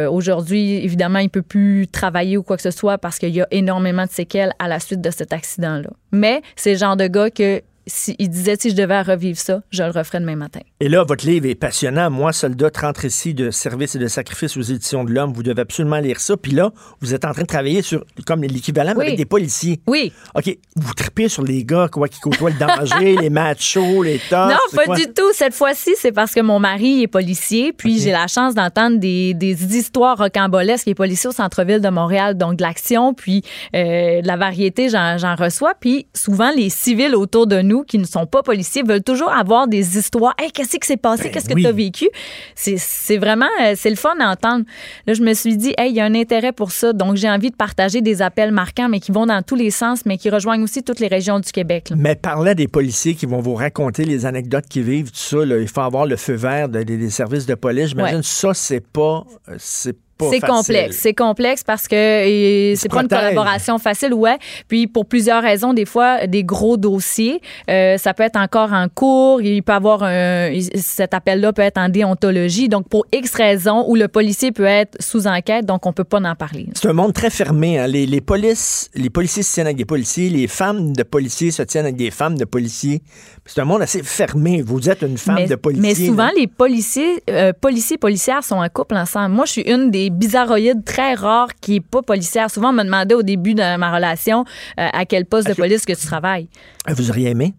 [0.10, 3.48] Aujourd'hui, évidemment, il peut plus travailler ou quoi que ce soit parce qu'il y a
[3.52, 5.90] énormément de séquelles à la suite de cet accident-là.
[6.12, 9.62] Mais c'est le genre de gars que si, il disait si je devais revivre ça,
[9.72, 10.60] je le referais demain matin.
[10.80, 12.10] Et là, votre livre est passionnant.
[12.10, 15.34] Moi, soldat, 30 récits de service et de sacrifice aux éditions de l'homme.
[15.34, 16.38] Vous devez absolument lire ça.
[16.38, 16.72] Puis là,
[17.02, 19.06] vous êtes en train de travailler sur comme l'équivalent Oui.
[19.08, 19.82] avec des policiers.
[19.88, 20.14] Oui.
[20.36, 24.32] OK, vous tripez sur les gars quoi, qui côtoient le danger, les machos, les tops.
[24.54, 24.96] non, pas quoi?
[24.96, 25.32] du tout.
[25.34, 29.34] Cette fois-ci, c'est parce que mon mari est policier, puis j'ai la chance d'entendre des,
[29.34, 30.88] des histoires rocambolesques.
[30.88, 33.44] Il est policier au centre-ville de Montréal, donc de l'action, puis
[33.76, 35.74] euh, de la variété, j'en reçois.
[35.80, 39.68] Puis souvent, les civils autour de nous qui ne sont pas policiers veulent toujours avoir
[39.68, 40.34] des histoires.
[40.40, 41.24] Hey, qu'est-ce qui s'est passé?
[41.24, 41.62] Ben qu'est-ce que oui.
[41.64, 42.10] tu as vécu?
[42.56, 44.66] C'est- vraiment, euh, c'est le fun d'entendre.
[45.08, 46.94] Là, je me suis dit, hey, il y a un intérêt pour ça.
[46.94, 50.06] Donc, j'ai envie de partager des appels marquants, mais qui vont dans tous les sens,
[50.06, 51.90] mais qui rejoignent aussi toutes les régions du Québec.
[51.90, 51.96] là.
[51.98, 55.58] Mais parlant des policiers qui vont vous raconter les anecdotes qu'ils vivent, tout ça, là,
[55.60, 57.90] il faut avoir le feu vert de- des, des services de police.
[57.90, 58.24] J'imagine Ouais.
[58.24, 60.98] ça, c'est pas, euh, c'est pas C'est complexe.
[60.98, 64.38] C'est complexe parce que c'est pas une collaboration facile, ouais.
[64.68, 68.88] Puis pour plusieurs raisons, des fois, des gros dossiers, euh, ça peut être encore en
[68.94, 69.42] cours.
[69.42, 72.70] Il peut avoir un, cet appel-là peut être en déontologie.
[72.70, 76.20] Donc pour X raisons, où le policier peut être sous enquête, donc on peut pas
[76.20, 76.68] en parler.
[76.74, 77.80] C'est un monde très fermé.
[77.80, 77.88] hein.
[77.88, 81.64] Les, les polices, les policiers se tiennent avec des policiers, les femmes de policiers se
[81.64, 83.02] tiennent avec des femmes de policiers.
[83.46, 84.62] C'est un monde assez fermé.
[84.62, 85.88] Vous êtes une femme mais, de policier.
[85.88, 86.32] mais souvent, là.
[86.38, 89.34] les policiers, euh, policiers policières sont en couple ensemble.
[89.34, 92.50] Moi, je suis une des bizarroïdes très rares qui est pas policière.
[92.52, 94.46] Souvent, on me demandait au début de ma relation
[94.80, 96.48] euh, à quel poste de police que tu travailles.
[96.88, 97.54] Vous auriez aimé?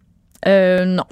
[0.46, 1.04] Euh, non.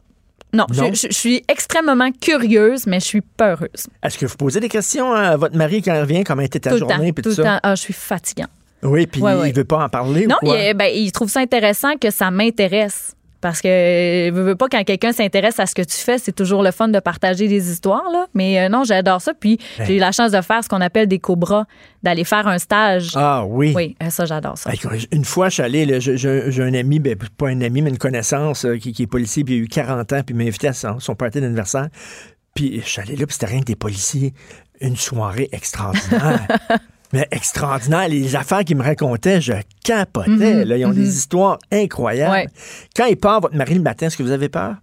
[0.55, 0.89] Non, Non?
[0.95, 3.87] Je, je- je suis extrêmement curieuse, mais je suis peureuse.
[4.03, 6.25] Est-ce que vous posez des questions à votre mari quand il revient?
[6.25, 6.89] Comment était ta tout temps.
[6.89, 7.13] journée?
[7.13, 7.43] puis Tout le ça?
[7.43, 7.61] temps.
[7.63, 8.49] Ah, je suis fatigante.
[8.83, 9.53] Oui, puis Ouais, il ouais.
[9.53, 10.59] veut pas en parler Non, ou quoi?
[10.59, 13.13] il, ben, il trouve ça intéressant que ça m'intéresse.
[13.41, 16.63] Parce que je veux pas quand quelqu'un s'intéresse à ce que tu fais, c'est toujours
[16.63, 18.27] le fun de partager des histoires là.
[18.35, 19.33] Mais euh, non, j'adore ça.
[19.33, 21.65] Puis j'ai eu la chance de faire ce qu'on appelle des cobras,
[22.03, 23.13] d'aller faire un stage.
[23.15, 23.73] Ah oui.
[23.77, 24.71] Oui, euh, ça j'adore ça.
[25.13, 28.65] Une fois, je suis allé, j'ai- un ami, ben, pas un ami, mais une connaissance
[28.65, 30.69] euh, qui, qui est policier, puis il a eu 40 ans, puis il m'a invité
[30.69, 31.89] à son, son party d'anniversaire.
[32.55, 34.35] Puis je suis allé là, puis c'était rien que des policiers.
[34.81, 36.47] Une soirée extraordinaire.
[37.13, 38.09] mais extraordinaire.
[38.09, 40.31] Les affaires qu'ils me racontaient, je capotais.
[40.31, 40.77] Mhm, là.
[40.77, 42.33] Ils ont des histoires incroyables.
[42.33, 42.47] Ouais.
[42.97, 44.77] Quand il part, votre mari, le matin, est-ce que vous avez peur?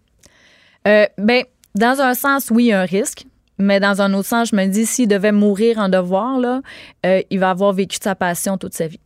[0.87, 1.43] Euh, ben,
[1.75, 3.25] dans un sens, oui, il y a un risque.
[3.57, 6.61] Mais dans un autre sens, je me dis, s'il devait mourir en devoir, là,
[7.05, 8.99] euh, il va avoir vécu de sa passion toute sa vie.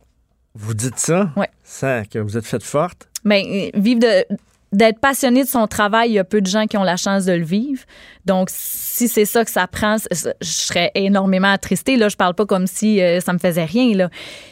[0.54, 1.30] Vous dites ça?
[1.36, 1.48] Ouais.
[1.62, 3.08] Ça, que vous êtes faite forte?
[3.24, 4.24] Ben, euh, vivre de
[4.72, 7.24] d'être passionné de son travail, il y a peu de gens qui ont la chance
[7.24, 7.82] de le vivre.
[8.24, 11.96] Donc, si c'est ça que ça prend, je serais énormément attristée.
[11.96, 14.10] Là, je parle pas comme si euh, ça me faisait rien, là.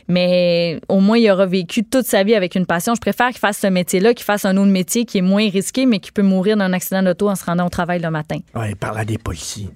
[0.08, 2.94] Mais au moins, il aura vécu toute sa vie avec une passion.
[2.96, 5.86] Je préfère qu'il fasse ce métier-là, qu'il fasse un autre métier qui est moins risqué,
[5.86, 8.38] mais qui peut mourir d'un accident d'auto en se rendant au travail le matin.
[8.54, 9.68] Oui, il parlait des policiers.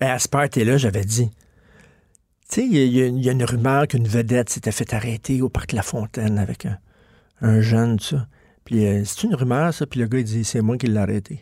[0.00, 1.28] Et à ce party-là, j'avais dit.
[2.50, 5.82] Tu sais, il y, a- une rumeur qu'une vedette s'était fait arrêter au parc La
[5.82, 6.78] Fontaine avec un,
[7.42, 8.26] un jeune, ça.
[8.68, 9.86] Puis euh, c'est une rumeur, ça.
[9.86, 11.40] Puis le gars, il dit c'est moi qui l'ai arrêté.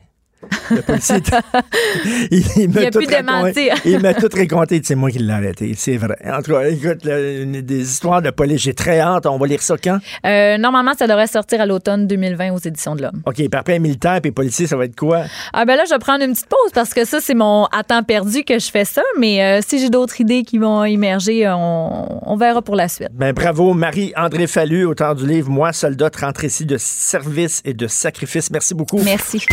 [0.71, 1.17] Le policier,
[2.31, 3.01] il, il m'a tout
[4.29, 4.81] tout raconté.
[4.85, 5.73] C'est moi qui l'ai arrêté.
[5.77, 6.17] C'est vrai.
[6.27, 8.63] En tout cas, écoute, là, une- des histoires de police.
[8.63, 9.27] J'ai très hâte.
[9.27, 9.99] On va lire ça quand?
[10.25, 13.23] Euh, normalement, ça devrait sortir à l'automne 2020 aux éditions de l'Homme.
[13.27, 15.23] OK, après, militaire puis policier, ça va être quoi?
[15.53, 17.83] Ah ben là, je vais prendre une petite pause parce que ça, c'est mon à
[17.85, 19.03] temps perdu que je fais ça.
[19.19, 22.89] Mais euh, si j'ai d'autres idées qui vont émerger, euh, on, on verra pour la
[22.89, 23.09] suite.
[23.13, 27.87] Ben bravo, Marie-André Fallu, auteur du livre Moi, soldat, rentre ici de service et de
[27.87, 28.51] sacrifice.
[28.51, 29.01] Merci beaucoup.
[29.05, 29.45] Merci.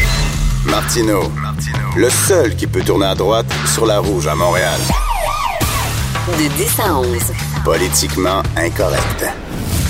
[0.66, 1.32] Martino,
[1.96, 4.80] le seul qui peut tourner à droite sur la rouge à Montréal.
[6.28, 7.08] De 10 à 11.
[7.66, 9.43] Politiquement incorrect.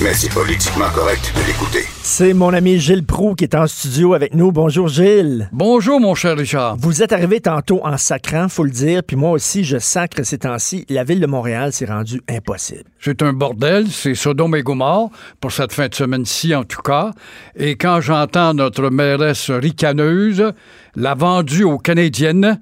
[0.03, 1.85] Mais c'est politiquement correct de l'écouter.
[2.01, 4.51] C'est mon ami Gilles Proux qui est en studio avec nous.
[4.51, 5.47] Bonjour Gilles.
[5.53, 6.75] Bonjour, mon cher Richard.
[6.75, 10.39] Vous êtes arrivé tantôt en sacrant, faut le dire, puis moi aussi je sacre ces
[10.39, 10.85] temps-ci.
[10.89, 12.83] La ville de Montréal s'est rendue impossible.
[12.99, 17.11] C'est un bordel, c'est Sodome et Gomorre, pour cette fin de semaine-ci en tout cas.
[17.55, 20.51] Et quand j'entends notre mairesse ricaneuse,
[20.97, 22.59] la vendue aux Canadiennes,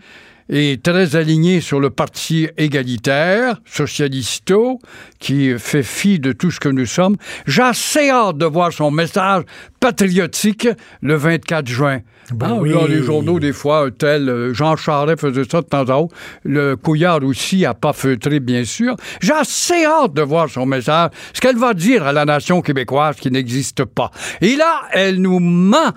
[0.51, 4.79] et très alignée sur le parti égalitaire, socialisto,
[5.17, 7.15] qui fait fi de tout ce que nous sommes,
[7.47, 9.43] j'ai assez hâte de voir son message
[9.79, 10.67] patriotique
[11.01, 11.99] le 24 juin.
[12.33, 12.71] Ben Ah, oui.
[12.71, 16.15] Dans les journaux, des fois, tel euh, Jean Charest faisait ça de temps à autre.
[16.43, 18.95] Le Couillard aussi a pas feutré, bien sûr.
[19.21, 23.15] J'ai assez hâte de voir son message, ce qu'elle va dire à la nation québécoise
[23.17, 24.11] qui n'existe pas.
[24.41, 25.91] Et là, elle nous ment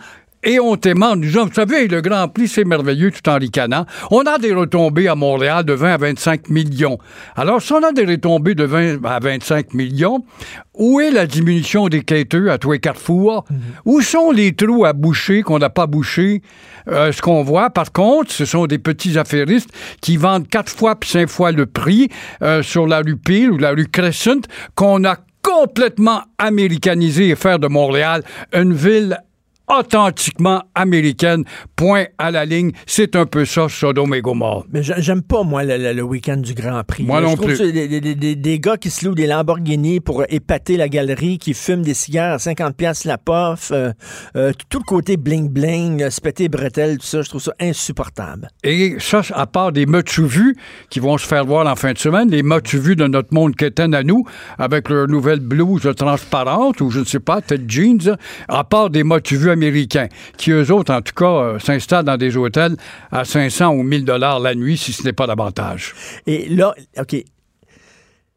[0.45, 3.87] éhontément en disant, vous savez, le Grand Prix, c'est merveilleux tout en ricanant.
[4.11, 6.99] On a des retombées à Montréal de 20 à 25 millions.
[7.37, 10.25] Alors, si on a des retombées de 20 à 25 millions,
[10.75, 13.45] où est la diminution des quêteux à tous les carrefours?
[13.85, 16.43] Où sont les trous à boucher qu'on n'a pas bouchés?
[16.89, 20.97] Euh, ce qu'on voit, par contre, ce sont des petits affairistes qui vendent quatre fois
[20.97, 22.09] puis cinq fois le prix
[22.43, 24.41] euh, sur la rue Peel ou la rue Crescent
[24.75, 29.19] qu'on a complètement américanisé et faire de Montréal une ville
[29.69, 31.45] authentiquement américaine.
[31.77, 32.73] Point à la ligne.
[32.87, 34.65] C'est un peu ça, Sodome et Gomorre.
[34.73, 37.05] Mais j'a- j'aime pas, moi, le, le- le week-end du Grand Prix.
[37.05, 37.73] Moi Là, non je trouve plus.
[37.73, 41.95] des, des- gars qui se louent des Lamborghini pour épater la galerie, qui fument des
[41.95, 43.93] cigares à 50 pièces la pof, euh,
[44.37, 47.53] euh, tout le côté bling-bling, euh, se péter les bretelles, tout ça, je trouve ça
[47.61, 48.49] insupportable.
[48.63, 50.57] Et ça, à part des motus vus
[50.91, 53.57] qui vont se faire voir en fin de semaine, les motus vus de notre monde
[53.57, 54.25] quétaine à nous,
[54.59, 58.17] avec leur nouvelle blouse transparente ou je ne sais pas, tête jeans,
[58.49, 62.17] à part des motus vus américains, qui eux autres, en tout cas, euh, s'installent dans
[62.17, 62.77] des hôtels
[63.11, 65.95] à 500 ou 1000 dollars la nuit, si ce n'est pas davantage.
[66.27, 67.17] Et là, OK.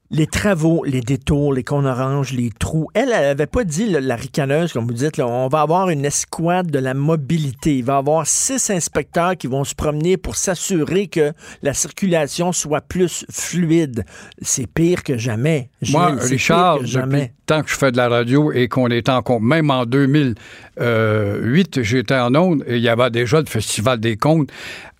[0.10, 2.88] Les travaux, les détours, les cônes oranges, les trous.
[2.94, 5.90] Elle, elle avait pas dit, là, la ricaneuse, comme vous dites, là, on va avoir
[5.90, 7.78] une escouade de la mobilité.
[7.78, 12.54] Il va y avoir six inspecteurs qui vont se promener pour s'assurer que la circulation
[12.54, 14.06] soit plus fluide.
[14.42, 15.70] C'est pire que jamais.
[15.90, 17.34] Moi, Gilles, Richard, pire que depuis jamais.
[17.46, 21.82] temps que je fais de la radio et qu'on est en compte, même en 2008,
[21.84, 24.50] j'étais en onde et il y avait déjà le Festival des Contes.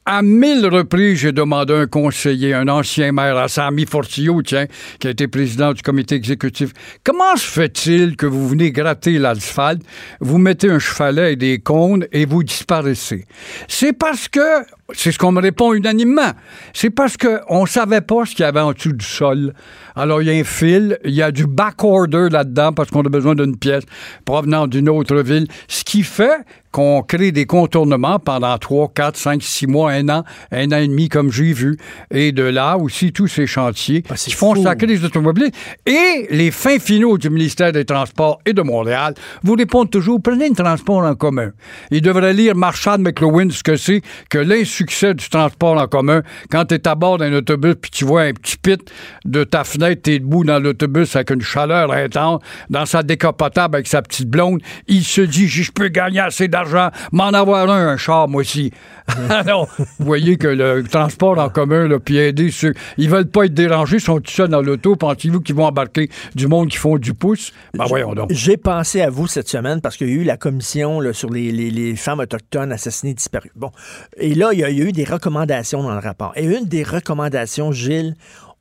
[0.10, 4.66] À mille reprises, j'ai demandé à un conseiller, un ancien maire, à Sami Fortillo, tiens,
[5.00, 6.70] qui a été président du comité exécutif.
[7.04, 9.82] Comment se fait-il que vous venez gratter l'asphalte,
[10.22, 13.26] vous mettez un chevalet et des cônes et vous disparaissez?
[13.68, 16.32] C'est parce que, c'est ce qu'on me répond unanimement,
[16.74, 19.54] c'est parce qu'on ne savait pas ce qu'il y avait en dessous du sol.
[19.98, 23.10] Alors, il y a un fil, il y a du backorder là-dedans parce qu'on a
[23.10, 23.84] besoin d'une pièce
[24.26, 29.42] provenant d'une autre ville, ce qui fait qu'on crée des contournements pendant 3, 4, 5,
[29.42, 31.78] 6 mois, un an, un an et demi, comme j'ai vu.
[32.12, 34.62] Et de là aussi, tous ces chantiers Ah, qui font fou.
[34.62, 35.56] sacrer les automobilistes.
[35.88, 40.50] Et les fins finaux du ministère des Transports et de Montréal vous répondent toujours, prenez
[40.50, 41.52] le transport en commun.
[41.90, 46.22] Ils devraient lire Marshall McLuhan, ce que c'est que l'insuccès du transport en commun.
[46.52, 48.80] Quand tu es à bord d'un autobus puis tu vois un petit pit
[49.26, 53.76] de ta fenêtre, tu es debout dans l'autobus avec une chaleur intense, dans sa décapotable
[53.76, 57.88] avec sa petite blonde, il se dit, je peux gagner assez d'argent, m'en avoir un,
[57.88, 58.72] un char, moi aussi.
[59.30, 63.46] Alors, vous voyez que le transport en commun, là, puis aider ceux, ils veulent pas
[63.46, 66.78] être dérangés, ils sont tout seuls dans l'auto, pensez-vous qu'ils vont embarquer du monde qui
[66.78, 67.54] font du pouce?
[67.74, 68.32] Ben voyons donc.
[68.32, 71.30] J'ai pensé à vous cette semaine parce qu'il y a eu la commission là, sur
[71.30, 73.52] les, les- les femmes autochtones assassinées disparues.
[73.56, 73.72] Bon.
[74.18, 76.34] Et là, il y a eu des recommandations dans le rapport.
[76.36, 78.16] Et une des recommandations, Gilles,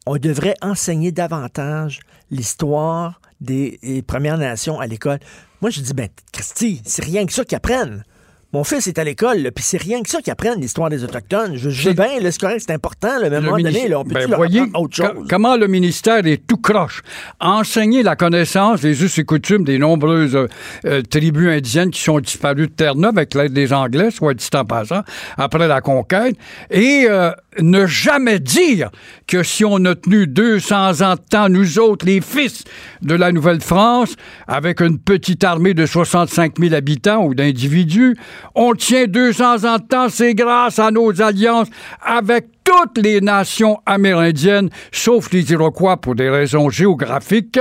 [0.07, 5.19] on devrait enseigner davantage l'histoire des, des Premières Nations à l'école.
[5.61, 8.05] Moi, je dis, ben, Christy, c'est rien que ça qu'ils apprennent.
[8.53, 11.57] Mon fils est à l'école, puis c'est rien que ça qu'ils apprennent l'histoire des Autochtones.
[11.57, 13.91] Je, je bien, c'est correct, c'est important, là, mais à un Le moment donné, ministère-
[13.91, 15.27] là, on peut ben, leur voyez autre chose?
[15.29, 17.03] comment le ministère est tout croche?
[17.41, 20.39] Enseigner la connaissance des us et coutumes des nombreuses
[20.87, 24.65] euh, tribus indiennes qui sont disparues de Terre-Neuve avec l'aide des Anglais, soit dit en
[24.65, 25.03] passant,
[25.37, 26.37] après la conquête,
[26.71, 28.91] et euh, ne jamais dire
[29.27, 32.65] que si on a tenu 200 ans de temps, nous autres, les fils
[33.03, 34.17] de la Nouvelle-France,
[34.47, 38.17] avec une petite armée de 65 000 habitants ou d'individus,
[38.55, 41.69] on tient 200 ans de temps, c'est grâce à nos alliances
[42.03, 47.61] avec toutes les nations amérindiennes, sauf les Iroquois pour des raisons géographiques.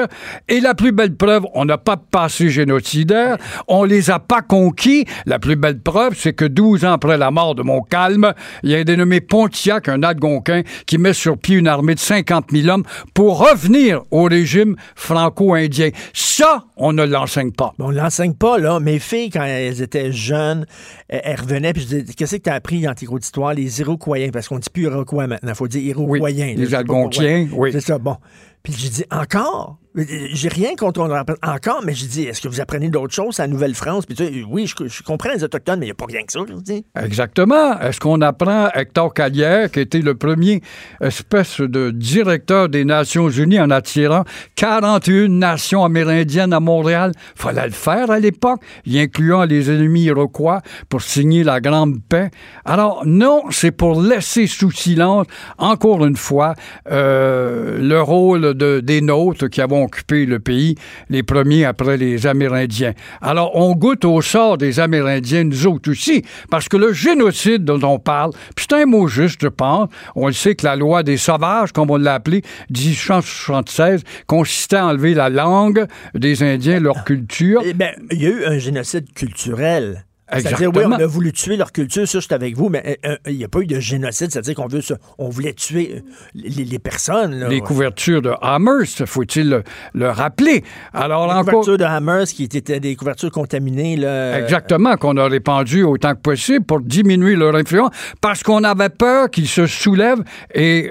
[0.50, 3.38] Et la plus belle preuve, on n'a pas passé génocidaire,
[3.68, 5.06] on les a pas conquis.
[5.28, 8.76] La plus belle preuve, c'est que 12 ans après la mort de Montcalm, il y
[8.76, 12.68] a un dénommé Pontiac, un Algonquin, qui met sur pied une armée de 50 000
[12.68, 15.90] hommes pour revenir au régime franco-indien.
[16.14, 17.74] Ça, on ne l'enseigne pas.
[17.78, 18.80] On ne l'enseigne pas, là.
[18.80, 20.66] Mes filles, quand elles étaient jeunes,
[21.10, 23.54] elles, revenaient, puis je disais, qu'est-ce que tu as appris dans tes d'histoire?
[23.54, 26.20] Les Iroquois, parce qu'on dit plus Iroquois maintenant, il faut dire Iroquois.
[26.20, 27.72] Oui, les Algonquiens, oui.
[27.72, 28.18] C'est ça, bon.
[28.66, 29.78] Puis j'ai dit, encore?
[29.96, 33.48] J'ai rien contre on encore, mais j'ai dit, est-ce que vous apprenez d'autres choses à
[33.48, 34.06] Nouvelle-France?
[34.06, 36.24] Puis tu sais, oui, je, je comprends les Autochtones, mais il n'y a pas rien
[36.24, 36.84] que ça, je vous dis.
[37.02, 37.80] Exactement.
[37.80, 40.62] Est-ce qu'on apprend Hector Calière, qui était le premier
[41.00, 44.26] espèce de directeur des Nations Unies en attirant
[44.56, 47.14] 41 nations amérindiennes à Montréal?
[47.36, 52.32] Fallait le faire à l'époque, y incluant les ennemis iroquois pour signer la Grande Paix.
[52.66, 56.56] Alors, non, c'est pour laisser sous silence, encore une fois,
[56.92, 60.76] euh, le rôle de, des nôtres qui avons occupé le pays,
[61.10, 62.94] les premiers après les Amérindiens.
[63.22, 67.82] Alors, on goûte au sort des Amérindiens, nous autres aussi, parce que le génocide dont
[67.88, 71.18] on parle, c'est un mot juste, je pense, on le sait que la loi des
[71.18, 77.62] sauvages, comme on l'a appelé, 1876, consistait à enlever la langue des Indiens, leur culture.
[77.66, 80.06] Eh ben, il y a eu un génocide culturel.
[80.32, 83.12] C'est-à-dire, oui, on a voulu tuer leur culture, ça, je suis avec vous, mais euh,
[83.12, 84.82] euh, il n'y a pas eu de génocide, c'est-à-dire qu'on veut
[85.20, 86.00] on voulait tuer euh,
[86.34, 87.40] les, les personnes.
[87.40, 87.48] Là.
[87.48, 90.64] Les couvertures de Amherst, faut-il le, le rappeler?
[90.94, 93.98] Alors, Les couvertures de Hammers qui étaient des couvertures contaminées.
[93.98, 98.90] Là, Exactement, qu'on a répandu autant que possible pour diminuer leur influence, parce qu'on avait
[98.90, 100.24] peur qu'ils se soulèvent
[100.56, 100.90] et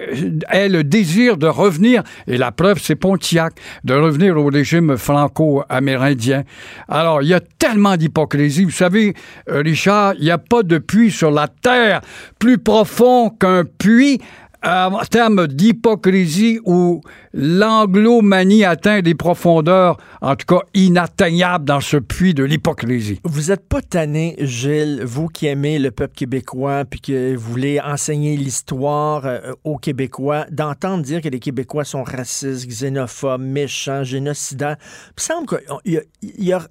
[0.50, 6.44] aient le désir de revenir, et la preuve, c'est Pontiac, de revenir au régime franco-amérindien.
[6.88, 8.64] Alors, il y a tellement d'hypocrisie.
[8.64, 9.14] Vous savez,
[9.48, 12.00] euh, Richard, il n'y a pas de puits sur la terre
[12.38, 14.20] plus profond qu'un puits
[14.66, 17.02] euh, en termes d'hypocrisie où
[17.34, 23.20] l'anglomanie atteint des profondeurs, en tout cas inatteignables dans ce puits de l'hypocrisie.
[23.24, 27.78] Vous êtes pas tanné, Gilles, vous qui aimez le peuple québécois puis que vous voulez
[27.80, 34.76] enseigner l'histoire euh, aux Québécois, d'entendre dire que les Québécois sont racistes, xénophobes, méchants, génocidaires.
[35.18, 36.02] Il semble qu'il
[36.38, 36.66] y a-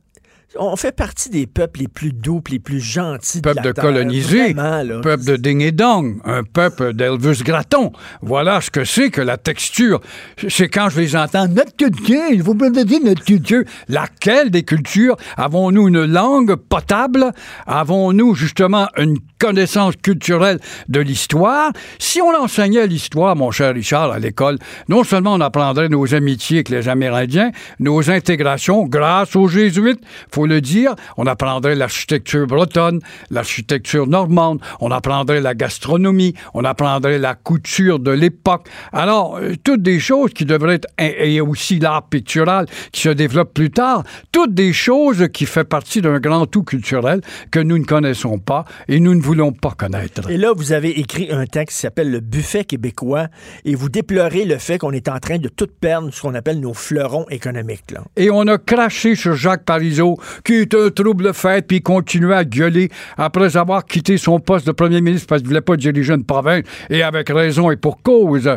[0.60, 3.74] On fait partie des peuples les plus doux, les plus gentils peuple de la de
[3.74, 3.84] Terre.
[3.84, 7.92] colonisés, Vraiment, peuple de ding et dong, un peuple d'Elvis Gratton.
[8.22, 10.00] Voilà ce que c'est que la texture.
[10.48, 13.64] C'est quand je les entends, notre culture, il faut pas dire notre culture.
[13.88, 15.16] Laquelle des cultures?
[15.38, 17.32] Avons-nous une langue potable?
[17.66, 21.72] Avons-nous justement une connaissance culturelle de l'histoire?
[21.98, 26.58] Si on enseignait l'histoire, mon cher Richard, à l'école, non seulement on apprendrait nos amitiés
[26.58, 30.02] avec les Amérindiens, nos intégrations grâce aux Jésuites,
[30.32, 37.20] faut le dire, on apprendrait l'architecture bretonne, l'architecture normande, on apprendrait la gastronomie, on apprendrait
[37.20, 38.68] la couture de l'époque.
[38.92, 43.54] Alors, euh, toutes des choses qui devraient être, et aussi l'art pictural qui se développe
[43.54, 47.22] plus tard, toutes des choses qui font partie d'un grand tout culturel
[47.52, 50.30] que nous ne connaissons pas et nous ne voulons pas connaître.
[50.30, 53.28] Et là, vous avez écrit un texte qui s'appelle Le buffet québécois
[53.66, 56.60] et vous déplorez le fait qu'on est en train de tout perdre ce qu'on appelle
[56.60, 57.92] nos fleurons économiques.
[57.92, 58.04] Là.
[58.16, 62.36] Et on a craché sur Jacques Parizeau, qui est un trouble fait, puis il continuait
[62.36, 65.78] à gueuler après avoir quitté son poste de premier ministre parce qu'il ne voulait pas
[65.78, 68.48] diriger une province, et avec raison et pour cause.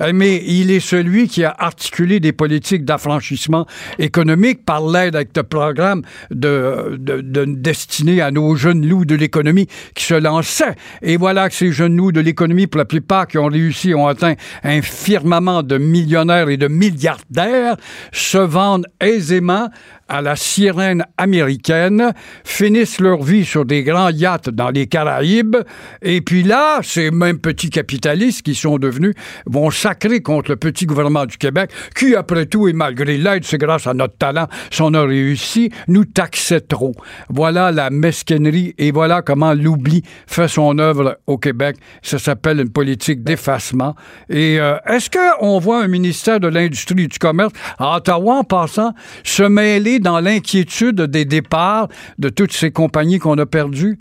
[0.00, 3.66] Euh, Mais il est celui qui a articulé des politiques d'affranchissement
[3.98, 9.14] économique par l'aide avec de programmes de, de, de- destinés à nos jeunes loups de
[9.14, 10.74] l'économie qui se lançaient.
[11.02, 14.06] Et voilà que ces jeunes loups de l'économie, pour la plupart qui ont réussi, ont
[14.06, 17.76] atteint un firmament de millionnaires et de milliardaires,
[18.12, 19.68] se vendent aisément
[20.08, 22.12] à la sirène américaine,
[22.44, 25.56] finissent leur vie sur des grands yachts dans les Caraïbes,
[26.02, 29.14] et puis là, ces mêmes petits capitalistes qui sont devenus
[29.46, 33.58] vont sacrer contre le petit gouvernement du Québec, qui, après tout, et malgré l'aide, c'est
[33.58, 36.94] grâce à notre talent, si on a réussi, nous taxait trop.
[37.28, 41.76] Voilà la mesquinerie, et voilà comment l'oubli fait son œuvre au Québec.
[42.02, 43.94] Ça s'appelle une politique d'effacement.
[44.28, 48.44] Et euh, est-ce qu'on voit un ministère de l'Industrie et du Commerce à Ottawa, en
[48.44, 48.92] passant,
[49.22, 51.88] se mêler dans l'inquiétude des départs
[52.18, 53.98] de toutes ces compagnies qu'on a perdues?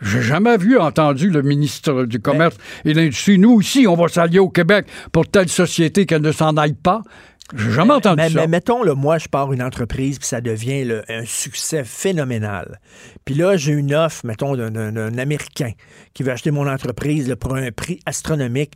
[0.00, 3.38] J'ai jamais vu, entendu le ministre du Commerce et de l'Industrie.
[3.38, 7.02] Nous aussi, on va s'allier au Québec pour telle société qu'elle ne s'en aille pas.
[7.54, 8.40] J'ai jamais entendu mais, ça.
[8.40, 12.80] mais mettons, là, moi, je pars une entreprise, puis ça devient là, un succès phénoménal.
[13.24, 15.70] Puis là, j'ai une offre, mettons, d'un- Américain
[16.14, 18.72] qui veut acheter mon entreprise là, pour un prix astronomique.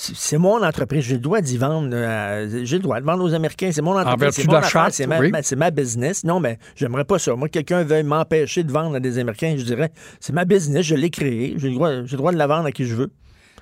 [0.00, 1.88] C'est mon entreprise, j'ai le droit d'y vendre.
[1.92, 3.70] euh, j'ai le droit de vendre aux Américains.
[3.72, 4.28] C'est mon entreprise.
[4.30, 4.52] c'est mon
[4.92, 5.30] c'est ma, oui.
[5.32, 6.22] ma- c'est ma business.
[6.22, 7.34] Non, mais j'aimerais pas ça.
[7.34, 9.90] Moi, quelqu'un veuille m'empêcher de vendre à des Américains, je dirais,
[10.20, 11.54] c'est ma business, je l'ai créée.
[11.56, 13.10] J'ai le, droit- le droit de la vendre à qui je veux.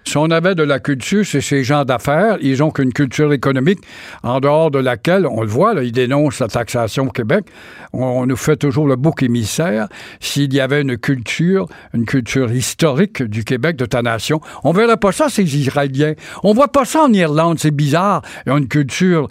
[0.06, 2.38] Si on avait de la culture, c'est ces gens d'affaires.
[2.40, 3.80] Ils ont qu'une culture économique
[4.22, 7.46] en dehors de laquelle, on le voit, ils dénoncent la taxation au Québec.
[7.92, 9.88] On, nous fait toujours le bouc émissaire.
[10.20, 14.96] S'il y avait une culture, une culture historique du Québec, de ta nation, on verrait
[14.96, 16.14] pas ça, ces Israéliens.
[16.44, 18.22] On voit pas ça en Irlande, c'est bizarre.
[18.46, 19.26] Ils ont une culture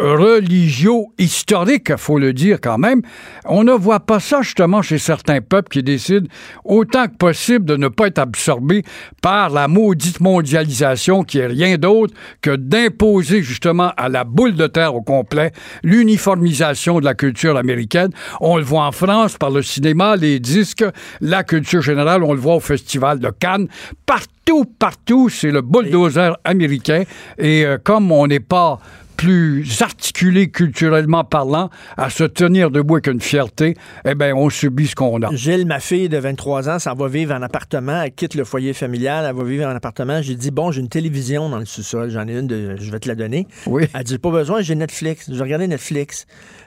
[0.00, 3.02] religio-historique, faut le dire quand même.
[3.44, 6.26] On ne voit pas ça justement chez certains peuples qui décident
[6.64, 8.82] autant que possible de ne pas être absorbés
[9.22, 14.66] par la maudite mondialisation qui est rien d'autre que d'imposer justement à la boule de
[14.66, 18.10] terre au complet l'uniformisation de la culture américaine.
[18.40, 20.84] On le voit en France par le cinéma, les disques,
[21.20, 23.68] la culture générale, on le voit au festival de Cannes.
[24.06, 27.04] Partout, partout, c'est le bulldozer américain.
[27.38, 28.80] Et euh, comme on n'est pas
[29.20, 31.68] plus articulé culturellement parlant,
[31.98, 33.74] à se tenir debout avec une fierté,
[34.06, 35.34] eh bien, on subit ce qu'on a.
[35.34, 38.00] Gilles, ma fille de 23 ans, s'en va vivre en appartement.
[38.02, 40.22] Elle quitte le foyer familial, elle va vivre en appartement.
[40.22, 42.08] J'ai dit, bon, j'ai une télévision dans le sous-sol.
[42.08, 43.46] J'en ai une, de, je vais te la donner.
[43.66, 43.84] Oui.
[43.92, 45.26] Elle dit, pas besoin, j'ai Netflix.
[45.28, 46.24] Je vais regarder Netflix.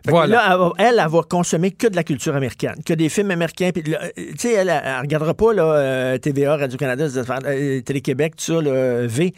[0.07, 0.35] Voilà.
[0.35, 3.31] là, elle, va- elle, elle va consommer que de la culture américaine, que des films
[3.31, 3.71] américains.
[3.75, 3.81] Euh,
[4.15, 7.05] tu sais, elle, elle, elle regardera pas là, euh, TVA, Radio-Canada,
[7.47, 9.33] euh, Télé-Québec, tout ça, là, V.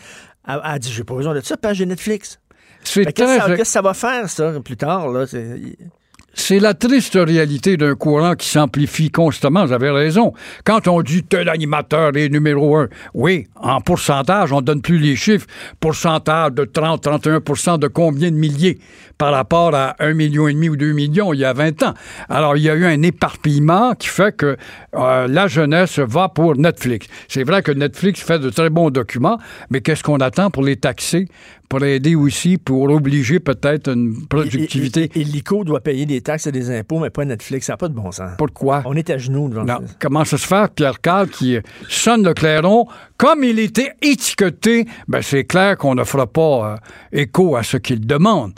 [0.50, 2.40] Elle, elle dit, j'ai pas besoin de ça, puis j'ai Netflix.
[2.86, 5.10] C'est Qu'est-ce que ça- très- qu'est-ce que ça va faire, ça, plus tard?
[5.10, 5.26] Là?
[5.28, 9.66] C'est- la triste réalité d'un courant qui s'amplifie constamment.
[9.66, 10.34] Vous avez raison.
[10.66, 15.16] Quand on dit tel animateur est numéro un, oui, en pourcentage, on donne plus les
[15.16, 15.48] chiffres.
[15.80, 18.80] Pourcentage de 30, 31% de combien de milliers
[19.18, 21.94] par rapport à 1 million et demi ou 2 millions il y a 20 ans.
[22.28, 24.58] Alors, il y a eu un éparpillement qui fait que
[24.96, 27.08] euh, la jeunesse va pour Netflix.
[27.30, 29.38] C'est vrai que Netflix fait de très bons documents,
[29.70, 31.28] mais qu'est-ce qu'on attend pour les taxer,
[31.70, 35.10] pour aider aussi, pour obliger peut-être une productivité?
[35.16, 37.66] Et, et- et l'ICO doit payer des taxes et des impôts, mais pas Netflix.
[37.68, 38.32] Ça n'a pas de bon sens.
[38.38, 38.82] Pourquoi?
[38.86, 39.80] On est à genoux devant Non.
[39.88, 39.94] ça.
[40.00, 41.58] Comment ça se fait, Pierre Carl, qui
[41.90, 42.88] sonne le clairon,
[43.18, 46.74] comme il était étiqueté, ben c'est clair qu'on ne fera pas
[47.14, 48.54] euh, écho à ce qu'il demande.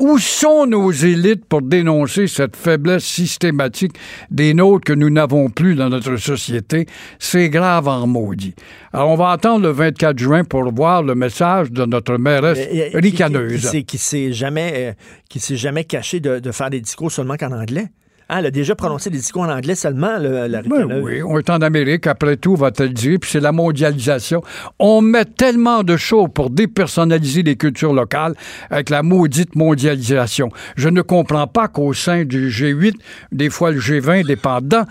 [0.00, 3.92] Où sont nos élites pour dénoncer cette faiblesse systématique
[4.30, 6.86] des nôtres que nous n'avons plus dans notre société?
[7.18, 8.54] C'est grave en maudit.
[8.92, 12.90] Alors, on va attendre le 24 juin pour voir le message de notre mairesse et-
[12.90, 13.70] qui- ricaneuse.
[13.70, 14.92] Qui, qui, qui s'est jamais, euh,
[15.28, 17.86] qui s'est jamais caché de, de faire des discours seulement qu'en anglais.
[18.28, 21.38] Ah, elle a déjà prononcé des discours en anglais seulement, le- la Ben oui, on
[21.38, 24.42] est en Amérique, après tout, va te le dire, puis c'est la mondialisation.
[24.78, 28.34] On met tellement de choses pour dépersonnaliser les cultures locales
[28.70, 30.48] avec la maudite mondialisation.
[30.76, 32.94] Je ne comprends pas qu'au sein du G8,
[33.30, 34.84] des fois le G20 dépendant,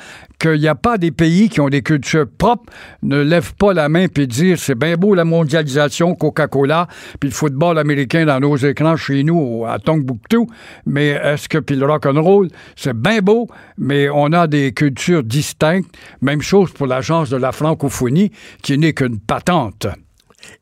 [0.44, 2.72] qu'il n'y a pas des pays qui ont des cultures propres,
[3.02, 6.88] ne lèvent pas la main puis dire c'est bien beau la mondialisation, Coca-Cola,
[7.20, 10.48] puis le football américain dans nos écrans chez nous à Tombouctou,
[10.86, 15.89] mais est-ce que puis le rock'n'roll, c'est bien beau, mais on a des cultures distinctes.
[16.22, 18.32] Même chose pour l'agence de la francophonie,
[18.62, 19.88] qui n'est qu'une patente.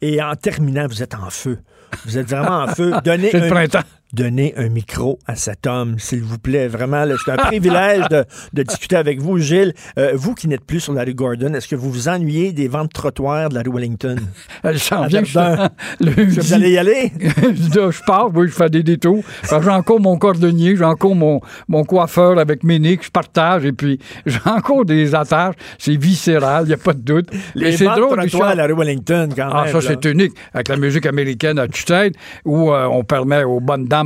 [0.01, 1.57] Et en terminant, vous êtes en feu.
[2.05, 2.93] Vous êtes vraiment en feu.
[3.03, 3.65] Donnez C'est le un,
[4.13, 6.67] donnez un micro à cet homme, s'il vous plaît.
[6.67, 9.73] Vraiment, c'est un privilège de, de discuter avec vous, Gilles.
[9.97, 12.67] Euh, vous qui n'êtes plus sur la rue Gordon, est-ce que vous vous ennuyez des
[12.67, 14.17] ventes trottoirs de la rue Wellington?
[14.63, 15.69] Verdun.
[15.99, 17.11] le Est-ce que vous allez y aller?
[17.19, 19.23] je pars, oui, je fais des détours.
[19.49, 23.71] J'ai encore mon cordonnier, j'ai encore mon, mon coiffeur avec mes nicks, je partage, et
[23.71, 25.55] puis j'ai encore des attaches.
[25.77, 27.29] C'est viscéral, il n'y a pas de doute.
[27.55, 29.73] Les c'est ventes drôle, trottoirs à la rue Wellington, quand Ah, même.
[29.73, 30.33] ça, c'est unique.
[30.53, 34.00] Avec la musique américaine à tue-tête, où euh, on permet aux bonnes dames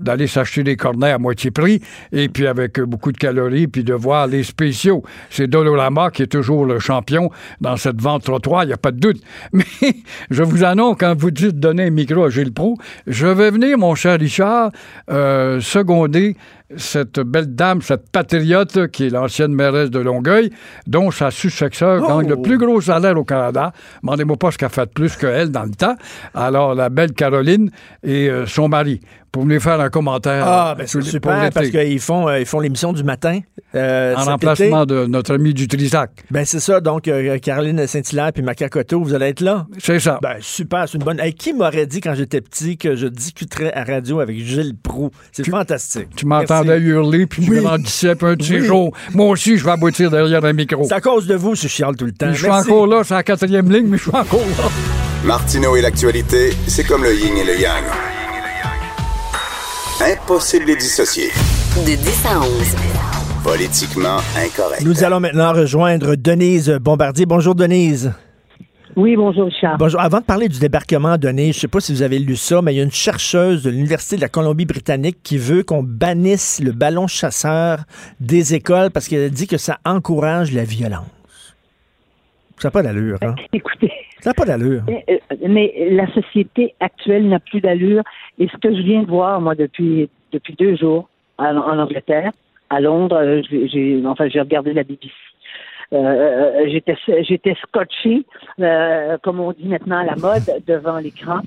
[0.00, 1.80] d'aller s'acheter des cornets à moitié prix,
[2.12, 5.02] et puis avec beaucoup de calories, puis de voir les spéciaux.
[5.30, 7.30] C'est Dolorama qui est toujours le champion
[7.60, 9.22] dans cette vente trottoir, il n'y a pas de doute.
[9.52, 9.64] Mais
[10.30, 13.78] je vous annonce, quand vous dites donner un micro à Gilles Proulx, je vais venir,
[13.78, 14.70] mon cher Richard,
[15.10, 16.36] euh, seconder
[16.76, 20.50] cette belle dame, cette patriote qui est l'ancienne mairesse de Longueuil,
[20.86, 22.18] dont sa successeur Oh!
[22.18, 23.72] gagne le plus gros salaire au Canada.
[24.02, 25.96] Demandez-moi pas ce qu'elle a fait de plus qu'elle dans le temps.
[26.34, 27.70] Alors, la belle Caroline
[28.02, 29.00] et euh, son mari.
[29.32, 30.44] Pour venir faire un commentaire.
[30.46, 33.40] Ah, euh, ben c'est super, parce qu'ils font, euh, ils font l'émission du matin.
[33.74, 34.94] euh, En remplacement été.
[34.94, 36.10] de notre ami du Trisac.
[36.30, 39.66] Ben c'est ça, donc euh, Caroline Saint-Hilaire puis Macacoto, vous allez être là.
[39.78, 40.18] C'est ça.
[40.22, 41.18] Ben super, c'est une bonne.
[41.18, 45.10] Hey, qui m'aurait dit quand j'étais petit que je discuterais à radio avec Gilles Proux?
[45.32, 46.08] C'est fantastique.
[46.14, 47.56] tu m'entendais hurler, puis Oui.
[47.56, 48.66] je grandissais, puis un de ces Oui.
[48.66, 50.84] jours, moi aussi, je vais aboutir derrière un micro.
[50.84, 52.26] C'est à cause de vous, je chiale tout le temps.
[52.26, 52.70] Puis je suis Merci.
[52.70, 54.68] encore là, c'est la quatrième ligne, mais je suis encore là.
[55.24, 57.82] Martineau et l'actualité, c'est comme le yin et le yang.
[60.00, 61.28] Impossible de les dissocier.
[61.76, 62.76] De 10 à 11.
[63.44, 64.82] Politiquement incorrect.
[64.84, 67.26] Nous allons maintenant rejoindre Denise Bombardier.
[67.26, 68.12] Bonjour Denise.
[68.96, 69.76] Oui, bonjour Richard.
[69.78, 70.00] Bonjour.
[70.00, 72.74] Avant de parler du débarquement, Denise, je sais pas si vous avez lu ça, mais
[72.74, 76.72] il y a une chercheuse de l'Université de la Colombie-Britannique qui veut qu'on bannisse le
[76.72, 77.84] ballon chasseur
[78.18, 81.06] des écoles parce qu'elle dit que ça encourage la violence.
[82.58, 83.34] Ça n'a pas d'allure, hein?
[83.52, 83.91] Écoutez,
[84.22, 84.82] Ça n'a pas d'allure.
[84.88, 85.18] euh,
[85.48, 88.04] mais la société actuelle n'a plus d'allure.
[88.38, 91.08] Et ce que je viens de voir, moi, depuis, depuis deux jours
[91.38, 92.30] en, en Angleterre,
[92.70, 95.10] à Londres, euh, j'ai, enfin, j'ai regardé la BBC.
[95.92, 98.24] Euh, euh, j'étais, j'étais scotché,
[98.60, 101.40] euh, comme on dit maintenant à la mode, devant l'écran.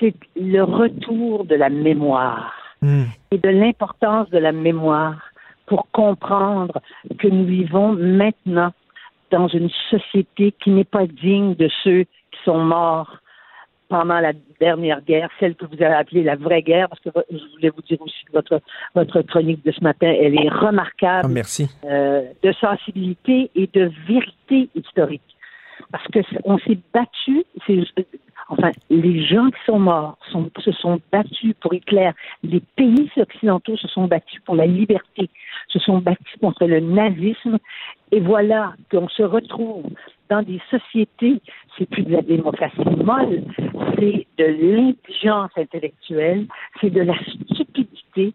[0.00, 2.58] C'est le retour de la mémoire.
[2.82, 3.04] Hmm.
[3.30, 5.30] et de l'importance de la mémoire
[5.66, 6.80] pour comprendre
[7.20, 8.72] que nous vivons maintenant
[9.32, 13.16] dans une société qui n'est pas digne de ceux qui sont morts
[13.88, 17.36] pendant la dernière guerre, celle que vous avez appelée la vraie guerre, parce que je
[17.54, 18.60] voulais vous dire aussi que votre,
[18.94, 21.68] votre chronique de ce matin, elle est Ah, remarquable merci.
[21.84, 25.20] euh, de sensibilité et de vérité historique.
[25.90, 27.44] Parce que on s'est battu,
[28.48, 30.18] enfin, les gens qui sont morts
[30.58, 32.10] se sont battus pour Hitler.
[32.42, 35.28] Les pays occidentaux se sont battus pour la liberté,
[35.68, 37.58] se sont battus contre le nazisme.
[38.10, 39.84] Et voilà qu'on se retrouve
[40.28, 41.40] dans des sociétés,
[41.76, 43.42] c'est plus de la démocratie molle,
[43.98, 46.46] c'est de l'indigence intellectuelle,
[46.80, 47.14] c'est de la
[47.50, 48.32] stupidité,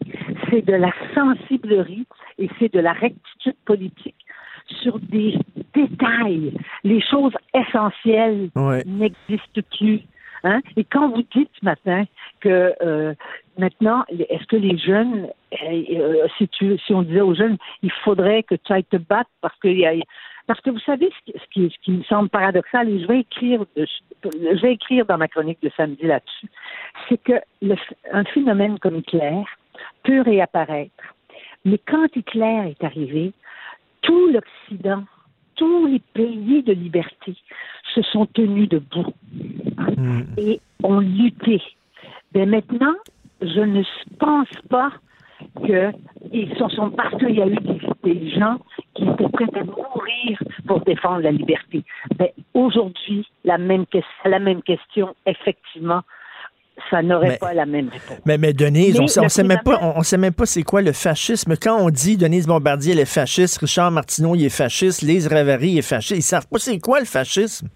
[0.49, 2.05] c'est de la sensiblerie
[2.37, 4.26] et c'est de la rectitude politique
[4.82, 5.38] sur des
[5.74, 6.53] détails.
[6.84, 8.84] Les choses essentielles Ouais.
[8.86, 10.01] n'existent plus.
[10.43, 10.61] Hein?
[10.76, 12.05] Et quand vous dites ce matin
[12.41, 13.13] que euh,
[13.57, 17.91] maintenant, est-ce que les jeunes, euh, euh, si, tu, si on disait aux jeunes, il
[18.03, 19.93] faudrait que tu ailles te battre parce que il y a,
[20.45, 23.07] parce que vous savez ce qui, ce qui, ce qui me semble paradoxal, et je
[23.07, 26.47] vais écrire, je vais écrire dans ma chronique de samedi là-dessus,
[27.09, 27.76] c'est que le,
[28.13, 29.41] un phénomène comme Hitler
[30.03, 31.03] peut réapparaître.
[31.65, 33.34] Mais quand Hitler est arrivé,
[34.07, 35.03] tout l'Occident,
[35.55, 37.35] tous les pays de liberté
[37.93, 39.13] se sont tenus debout
[39.97, 40.21] Hmm.
[40.37, 41.61] et ont lutté.
[42.33, 42.93] Mais maintenant,
[43.41, 43.83] je ne
[44.19, 44.91] pense pas
[45.65, 45.91] que
[46.31, 48.57] ils se sont parce qu'il y a eu des, des gens
[48.95, 51.83] qui étaient prêts à mourir pour défendre la liberté.
[52.19, 53.85] Mais aujourd'hui, la même
[54.25, 56.01] la même question, effectivement,
[56.89, 58.19] ça n'aurait pas la même réponse.
[58.25, 60.63] Mais, mais Denise, Mais on le sait même pas, on, on sait même pas c'est
[60.63, 61.55] quoi le fascisme.
[61.61, 65.78] Quand on dit Denise Bombardier, elle est fasciste, Richard Martineau, il est fasciste, Lise Ravary
[65.78, 67.67] est fasciste, ils savent pas c'est quoi le fascisme.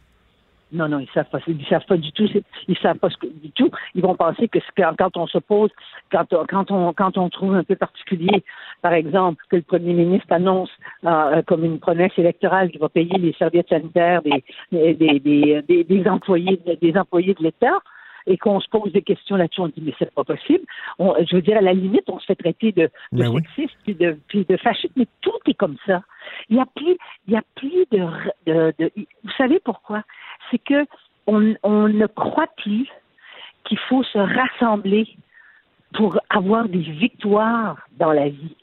[0.73, 1.39] Non, non, ils savent pas.
[1.47, 2.29] Ils savent pas du tout.
[2.69, 3.69] Ils savent pas ce que, du tout.
[3.93, 4.59] Ils vont penser que
[4.97, 5.69] quand, on se pose,
[6.09, 8.41] quand, on- quand on quand on trouve un peu particulier,
[8.81, 10.69] par exemple, que le premier ministre annonce
[11.05, 14.41] euh, comme une promesse électorale qu'il va payer les serviettes sanitaires des
[14.71, 17.79] des, des, des, employés de- des employés de l'État.
[18.27, 20.65] Et qu'on se pose des questions là-dessus, on dit mais c'est pas possible.
[20.99, 22.89] On- je veux dire à la limite, on se fait traiter de, de
[23.23, 23.41] Ben oui.
[23.55, 26.01] sexiste puis de puis de fasciste, mais tout est comme ça.
[26.49, 26.97] Il y a plus,
[27.27, 28.05] il y a plus de,
[28.45, 28.91] de, de-
[29.23, 30.03] vous savez pourquoi?
[30.49, 30.85] C'est que
[31.27, 32.87] on, on ne croit plus
[33.65, 35.07] qu'il faut se rassembler
[35.93, 38.55] pour avoir des victoires dans la vie.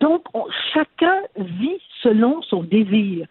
[0.00, 3.26] Donc, on- chacun vit selon son désir.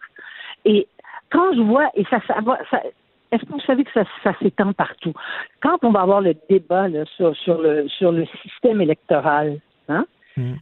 [0.64, 0.88] Et
[1.30, 2.36] quand je vois, et ça, ça,
[2.70, 2.82] ça-
[3.32, 5.12] est-ce que vous savez que ça, ça s'étend partout?
[5.62, 9.58] Quand on va avoir le débat là, sur, sur, le, sur le système électoral,
[9.88, 10.06] hein,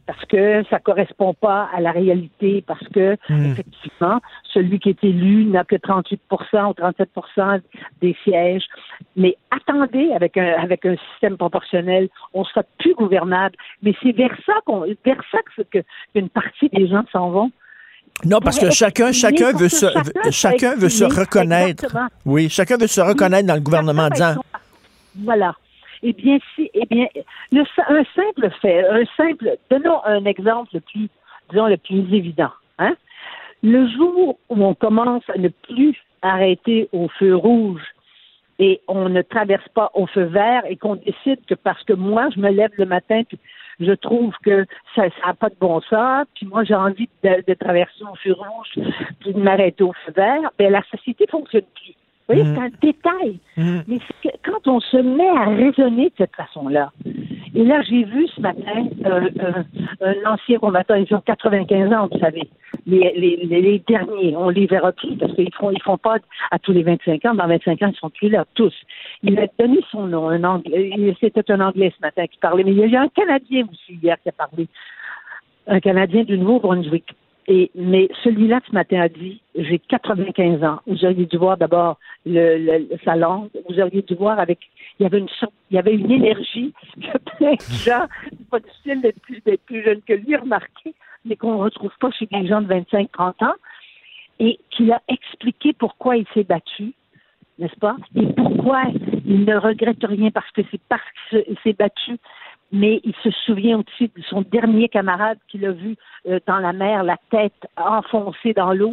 [0.07, 5.45] parce que ça correspond pas à la réalité, parce que effectivement, celui qui est élu
[5.45, 7.61] n'a que 38% ou 37%
[8.01, 8.65] des sièges.
[9.17, 13.55] Mais attendez, avec un avec un système proportionnel, on sera plus gouvernable.
[13.83, 17.51] Mais c'est vers ça qu'on vers ça que, que qu'une partie des gens s'en vont.
[18.23, 19.85] Non, parce que chacun, chacun veut se,
[20.31, 21.83] chacun veut se reconnaître.
[21.83, 22.07] Exactement.
[22.25, 24.35] Oui, chacun veut se reconnaître dans le gouvernement en disant,
[25.23, 25.55] Voilà.
[26.01, 27.07] Eh bien, si, eh bien,
[27.51, 31.09] le, un simple fait, un simple, donnons un exemple le plus,
[31.49, 32.51] disons, le plus évident.
[32.79, 32.95] Hein?
[33.63, 37.81] Le jour où on commence à ne plus arrêter au feu rouge
[38.59, 42.29] et on ne traverse pas au feu vert et qu'on décide que parce que moi,
[42.33, 43.39] je me lève le matin puis
[43.79, 44.65] je trouve que
[44.95, 48.33] ça n'a pas de bon sens, puis moi, j'ai envie de, de traverser au feu
[48.33, 48.87] rouge
[49.19, 51.93] puis de m'arrêter au feu vert, ben la société fonctionne plus.
[52.27, 53.39] Vous voyez, c'est un détail.
[53.87, 56.91] Mais c'est que quand on se met à raisonner de cette façon-là,
[57.53, 59.29] et là, j'ai vu ce matin euh,
[60.01, 62.49] un, un ancien combattant, ils ont 95 ans, vous savez,
[62.85, 66.17] les, les, les, derniers, on les verra plus parce qu'ils font, ils font pas
[66.51, 67.33] à tous les 25 ans.
[67.33, 68.73] Dans 25 ans, ils sont plus là, tous.
[69.23, 72.71] Il a donné son nom, un anglais, c'était un anglais ce matin qui parlait, mais
[72.71, 74.67] il y a eu un Canadien aussi hier qui a parlé,
[75.67, 77.05] un Canadien du Nouveau-Brunswick.
[77.47, 80.79] Et, mais celui-là ce matin a dit, j'ai 95 ans.
[80.87, 83.49] Vous auriez dû voir d'abord le, le, sa langue.
[83.69, 84.59] Vous auriez dû voir avec,
[84.99, 85.27] il y avait une
[85.69, 89.61] il y avait une énergie que plein de gens, c'est pas difficile d'être plus, d'être
[89.61, 90.95] plus jeune que lui, remarqué,
[91.25, 93.55] mais qu'on ne retrouve pas chez des gens de 25, 30 ans.
[94.39, 96.93] Et qu'il a expliqué pourquoi il s'est battu,
[97.57, 97.95] n'est-ce pas?
[98.15, 98.83] Et pourquoi
[99.25, 102.17] il ne regrette rien parce que c'est parce qu'il s'est battu
[102.71, 105.95] mais il se souvient aussi de son dernier camarade qu'il a vu
[106.27, 108.91] euh, dans la mer, la tête enfoncée dans l'eau.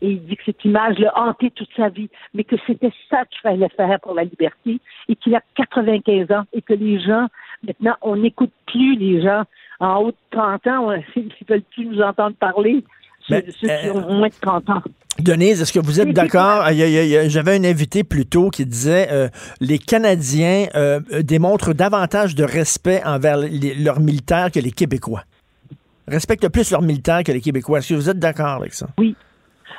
[0.00, 3.24] Et il dit que cette image l'a hanté toute sa vie, mais que c'était ça
[3.26, 7.26] qu'il fallait faire pour la liberté et qu'il a 95 ans et que les gens,
[7.66, 9.42] maintenant, on n'écoute plus les gens
[9.80, 12.84] en haut de 30 ans, on- ils ne veulent plus nous entendre parler,
[13.28, 14.82] ceux, Mais, ceux qui euh, ont moins de 30 ans.
[15.18, 16.62] Denise, est-ce que vous êtes d'accord?
[17.26, 19.28] J'avais un invité plus tôt qui disait euh,
[19.60, 25.24] les Canadiens euh, euh, démontrent davantage de respect envers les- leurs militaires que les Québécois.
[26.06, 27.78] Respectent plus leurs militaires que les Québécois.
[27.80, 28.86] Est-ce que vous êtes d'accord avec ça?
[28.96, 29.16] Oui,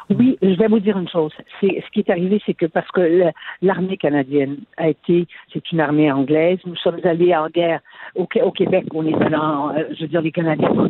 [0.10, 1.32] je vais vous dire une chose.
[1.60, 3.32] C'est ce qui est arrivé, c'est que parce que
[3.62, 6.60] l'armée canadienne a été, c'est une armée anglaise.
[6.66, 7.82] Nous sommes allés en guerre
[8.16, 8.86] au, au Québec.
[8.94, 10.72] On est allé en, euh, je veux dire, les Canadiens.
[10.72, 10.86] On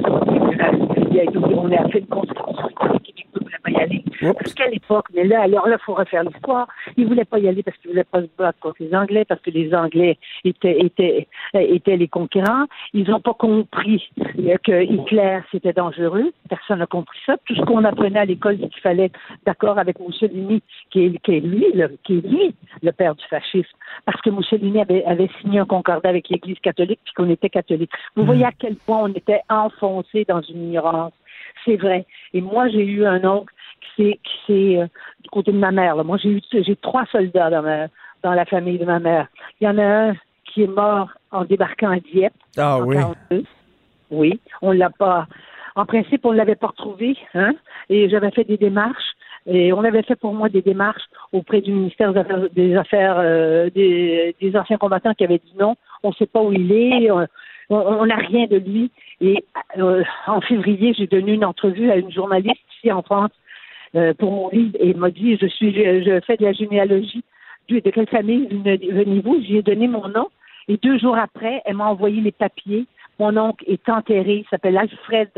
[1.72, 2.50] a fait une constitution.
[2.94, 4.04] Les Québécois ne voulaient pas y aller.
[4.22, 6.68] Parce qu'à l'époque, mais là, alors là, il faut refaire l'histoire.
[6.98, 8.96] Ils ne voulaient pas y aller parce qu'ils ne voulaient pas se battre contre les
[8.96, 12.66] Anglais, parce que les Anglais étaient, étaient, euh, étaient les conquérants.
[12.94, 14.10] Ils n'ont pas compris
[14.64, 16.32] que Hitler, c'était dangereux.
[16.50, 17.36] Personne n'a compris ça.
[17.46, 21.18] Tout ce qu'on apprenait à l'école, c'est qu'il fallait être d'accord avec Mussolini, qui est,
[21.20, 23.76] qui est lui, le, qui est lui, le père du fascisme.
[24.06, 27.92] Parce que Mussolini avait, avait signé un concordat avec l'Église catholique, puis qu'on était catholique.
[28.16, 31.14] Vous voyez à quel point on était enfoncé dans une ignorance.
[31.66, 32.06] C'est vrai.
[32.34, 34.88] Et moi, j'ai eu un oncle qui s'est, qui s'est euh,
[35.22, 35.96] du côté de ma mère.
[35.96, 36.04] Là.
[36.04, 37.88] Moi, j'ai eu, j'ai trois soldats dans ma,
[38.24, 39.28] dans la famille de ma mère.
[39.60, 42.34] Il y en a un qui est mort en débarquant à Dieppe.
[42.58, 42.96] Ah en oui.
[42.96, 43.44] 42.
[44.12, 45.28] Oui, on l'a pas.
[45.76, 47.54] En principe, on l'avait pas retrouvé, hein.
[47.90, 49.14] Et j'avais fait des démarches.
[49.48, 53.16] Et on avait fait pour moi des démarches auprès du ministère des Affaires, des, affaires
[53.20, 56.72] euh, des, des anciens combattants qui avaient dit non, on ne sait pas où il
[56.72, 57.28] est, on-
[57.70, 58.92] on n'a rien de lui.
[59.22, 59.44] Et
[59.78, 63.32] euh, en février, j'ai donné une entrevue à une journaliste ici en France
[63.96, 67.24] euh, pour mon livre et m'a dit je suis je, fais de la généalogie.
[67.70, 69.44] De de quelle famille venez- venez-vous?
[69.48, 70.28] J'ai donné mon nom
[70.68, 72.86] et deux jours après, elle m'a envoyé les papiers.
[73.20, 75.30] Mon oncle est enterré, il s'appelle Alfred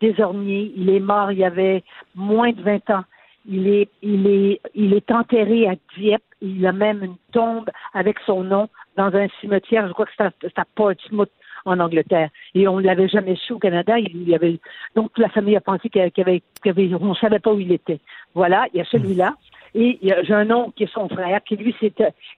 [0.00, 0.72] Desormiers.
[0.76, 1.82] Il est mort il y avait
[2.14, 3.04] moins de 20 ans.
[3.50, 6.22] Il est, il est, il est enterré à Dieppe.
[6.40, 9.88] Il a même une tombe avec son nom dans un cimetière.
[9.88, 11.30] Je crois que c'est à, Portsmouth
[11.64, 12.30] en Angleterre.
[12.54, 13.98] Et on ne l'avait jamais su au Canada.
[13.98, 14.58] Il y avait,
[14.94, 17.58] donc la famille a pensé qu'il avait, qu'il y avait- on ne savait pas où
[17.58, 17.98] il était.
[18.34, 19.34] Voilà, il y a celui-là.
[19.74, 21.90] Et il y a- j'ai un oncle qui est son frère, qui lui, s'est,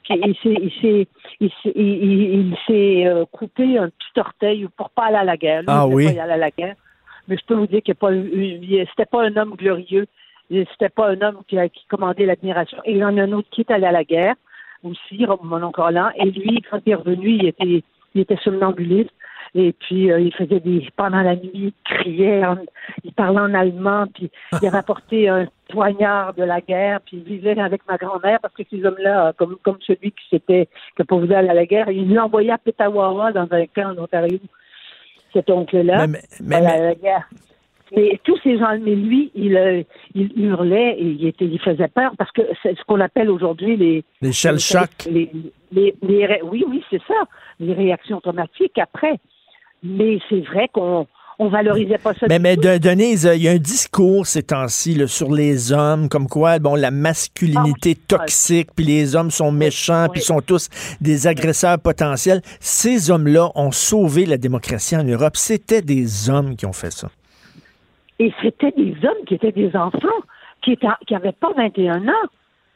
[0.04, 1.08] qui, il s'est, il s'est,
[1.40, 5.24] il s'est, il- il- il s'est, euh, coupé un petit orteil pour pas aller à
[5.24, 5.60] la guerre.
[5.60, 6.04] Lui, Ah oui?
[6.06, 6.74] pas aller à la guerre.
[7.28, 10.06] Mais je peux vous dire qu'il n'est pas, un homme glorieux.
[10.50, 12.78] C'était pas un homme qui, qui commandait l'admiration.
[12.84, 14.34] Et il y en a un autre qui est allé à la guerre
[14.82, 16.10] aussi, mon oncle Roland.
[16.16, 17.82] Et lui, quand il est revenu, il était,
[18.14, 19.10] il était somnambuliste.
[19.54, 22.58] Et puis, euh, il faisait des, pendant la nuit, il criait, en-
[23.02, 24.30] il parlait en allemand, puis
[24.62, 28.62] il apporté un poignard de la guerre, puis il vivait avec ma grand-mère, parce que
[28.70, 32.14] ces hommes-là, comme, comme celui qui s'était, qui pas voulu aller à la guerre, il
[32.14, 34.38] l'a envoyé à Petawawa, dans un camp en Ontario,
[35.32, 39.82] cet oncle-là, Mais- mais- tous ces gens, mais lui, il, euh,
[40.14, 43.76] il hurlait et il, était, il faisait peur parce que c'est ce qu'on appelle aujourd'hui
[43.76, 44.90] les, Les shell shock.
[45.10, 45.28] les,
[45.72, 47.14] les- les oui, oui, c'est ça.
[47.58, 49.16] Les réactions automatiques après.
[49.82, 51.06] Mais c'est vrai qu'on
[51.40, 52.26] on valorisait pas ça.
[52.28, 55.72] Mais, mais de- Denise, euh, il y a un discours ces temps-ci là, sur les
[55.72, 60.10] hommes, comme quoi, bon, la masculinité Ah toxique, puis les hommes sont méchants, oui.
[60.12, 60.68] puis sont tous
[61.00, 62.42] des agresseurs potentiels.
[62.60, 65.34] Ces hommes-là ont sauvé la démocratie en Europe.
[65.36, 67.08] C'était des hommes qui ont fait ça.
[68.18, 70.20] Et c'était des hommes qui étaient des enfants,
[70.62, 72.26] qui étaient, qui pas 21 ans.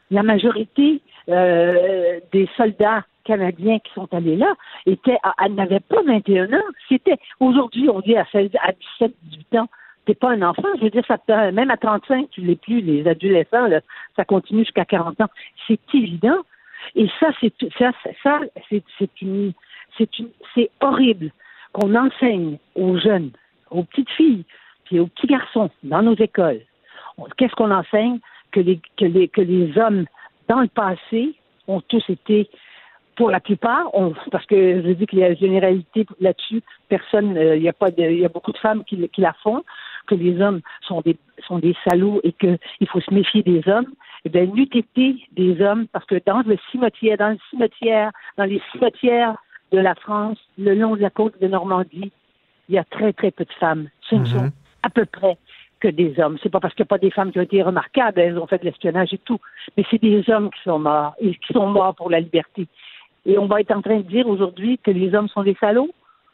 [0.09, 4.53] La majorité euh, des soldats canadiens qui sont allés là
[4.85, 5.17] étaient,
[5.49, 6.63] n'avaient pas 21 ans.
[6.87, 9.69] C'était, aujourd'hui, on dit à 16, à 17, 18 ans,
[10.05, 10.67] t'es pas un enfant.
[10.77, 11.17] Je veux dire, ça
[11.51, 12.81] même à 35, tu l'es plus.
[12.81, 13.81] Les adolescents, là,
[14.15, 15.29] ça continue jusqu'à 40 ans.
[15.67, 16.37] C'est évident.
[16.95, 19.53] Et ça, c'est, ça, ça, c'est, une,
[19.97, 21.31] c'est une, c'est horrible
[21.73, 23.31] qu'on enseigne aux jeunes,
[23.71, 24.45] aux petites filles,
[24.85, 26.61] puis aux petits garçons dans nos écoles.
[27.37, 28.19] Qu'est-ce qu'on enseigne?
[28.51, 30.05] Que les, que les, que les hommes,
[30.47, 31.35] dans le passé,
[31.67, 32.49] ont tous été,
[33.15, 37.37] pour la plupart, on, parce que je dis qu'il y a une généralité là-dessus, personne,
[37.37, 39.63] euh, il y a pas il y a beaucoup de femmes qui, qui la font,
[40.05, 41.17] que les hommes sont des,
[41.47, 43.87] sont des salauds et qu'il faut se méfier des hommes.
[44.25, 48.45] Eh bien, n'eût été des hommes, parce que dans le cimetière, dans le cimetière, dans
[48.45, 49.35] les cimetières
[49.71, 52.11] de la France, le long de la côte de Normandie,
[52.69, 53.89] il y a très, très peu de femmes.
[54.01, 54.51] Ce ne sont
[54.83, 55.37] à peu près
[55.85, 56.37] que des hommes.
[56.41, 58.47] C'est pas parce qu'il n'y a pas des femmes qui ont été remarquables, elles ont
[58.47, 59.39] fait de l'espionnage et tout.
[59.77, 62.67] Mais c'est des hommes qui sont morts, et qui sont morts pour la liberté.
[63.25, 65.89] Et on va être en train de dire aujourd'hui que les hommes sont des salauds.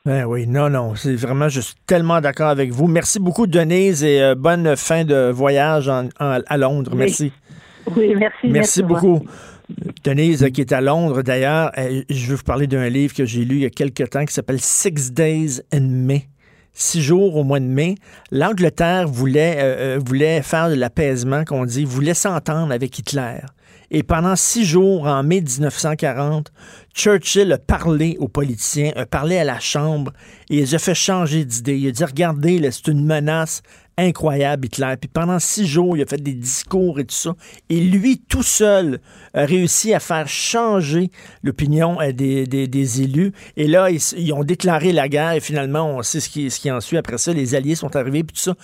[0.05, 2.87] Ben oui, non, non, c'est vraiment, je suis tellement d'accord avec vous.
[2.87, 6.93] Merci beaucoup, Denise, et euh, bonne fin de voyage en- en- à Londres.
[6.95, 7.31] Merci.
[7.95, 8.47] Oui, merci.
[8.47, 9.21] Merci beaucoup.
[10.03, 11.71] Denise, qui est à Londres d'ailleurs,
[12.09, 14.33] je veux vous parler d'un livre que j'ai lu il y a quelque temps qui
[14.33, 16.23] s'appelle Six Days in May.
[16.73, 17.95] Six jours au mois de mai.
[18.31, 23.39] L'Angleterre voulait, euh, euh, voulait faire de l'apaisement, qu'on dit, voulait s'entendre avec Hitler.
[23.93, 26.51] Et pendant six jours, en mai 1940,
[26.95, 30.13] Churchill a parlé aux politiciens, a parlé à la Chambre
[30.49, 31.77] et il a fait changer d'idée.
[31.77, 33.61] Il a dit, regardez, c'est une menace
[33.97, 34.95] incroyable, Hitler.
[34.99, 37.35] Puis pendant six jours, il a fait des discours et tout ça.
[37.69, 38.99] Et lui, tout seul,
[39.33, 41.11] a réussi à faire changer
[41.43, 43.31] l'opinion euh, des, élus.
[43.57, 46.71] Et là, ils ont déclaré la guerre et finalement, on sait ce qui, ce qui
[46.71, 46.97] en suit.
[46.97, 48.55] Après ça, les Alliés sont arrivés, puis tout ça.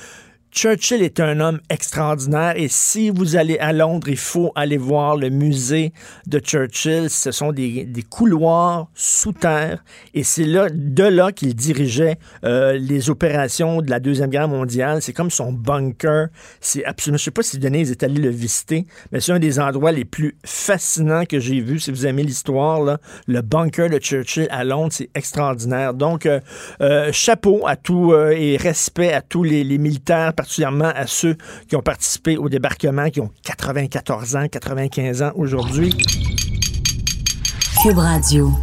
[0.52, 5.16] Churchill est un homme extraordinaire et si vous allez à Londres, il faut aller voir
[5.18, 5.92] le musée
[6.26, 7.10] de Churchill.
[7.10, 9.84] Ce sont des, couloirs sous terre
[10.14, 15.02] et c'est là, de là qu'il dirigeait euh, les opérations de la Deuxième Guerre mondiale.
[15.02, 16.30] C'est comme son bunker.
[16.62, 19.60] C'est absolument, je sais pas si Denise est allé le visiter, mais c'est un des
[19.60, 21.80] endroits les plus fascinants que j'ai vu.
[21.80, 25.94] Si vous aimez l'histoire, le bunker de Churchill à Londres, c'est extraordinaire.
[25.94, 26.40] Donc, euh,
[26.82, 31.36] euh, chapeau à tout et respect à tous les militaires, particulièrement à ceux
[31.68, 35.94] qui ont participé au débarquement, qui ont 94 ans, 95 ans aujourd'hui.
[37.82, 38.54] Cube Radio.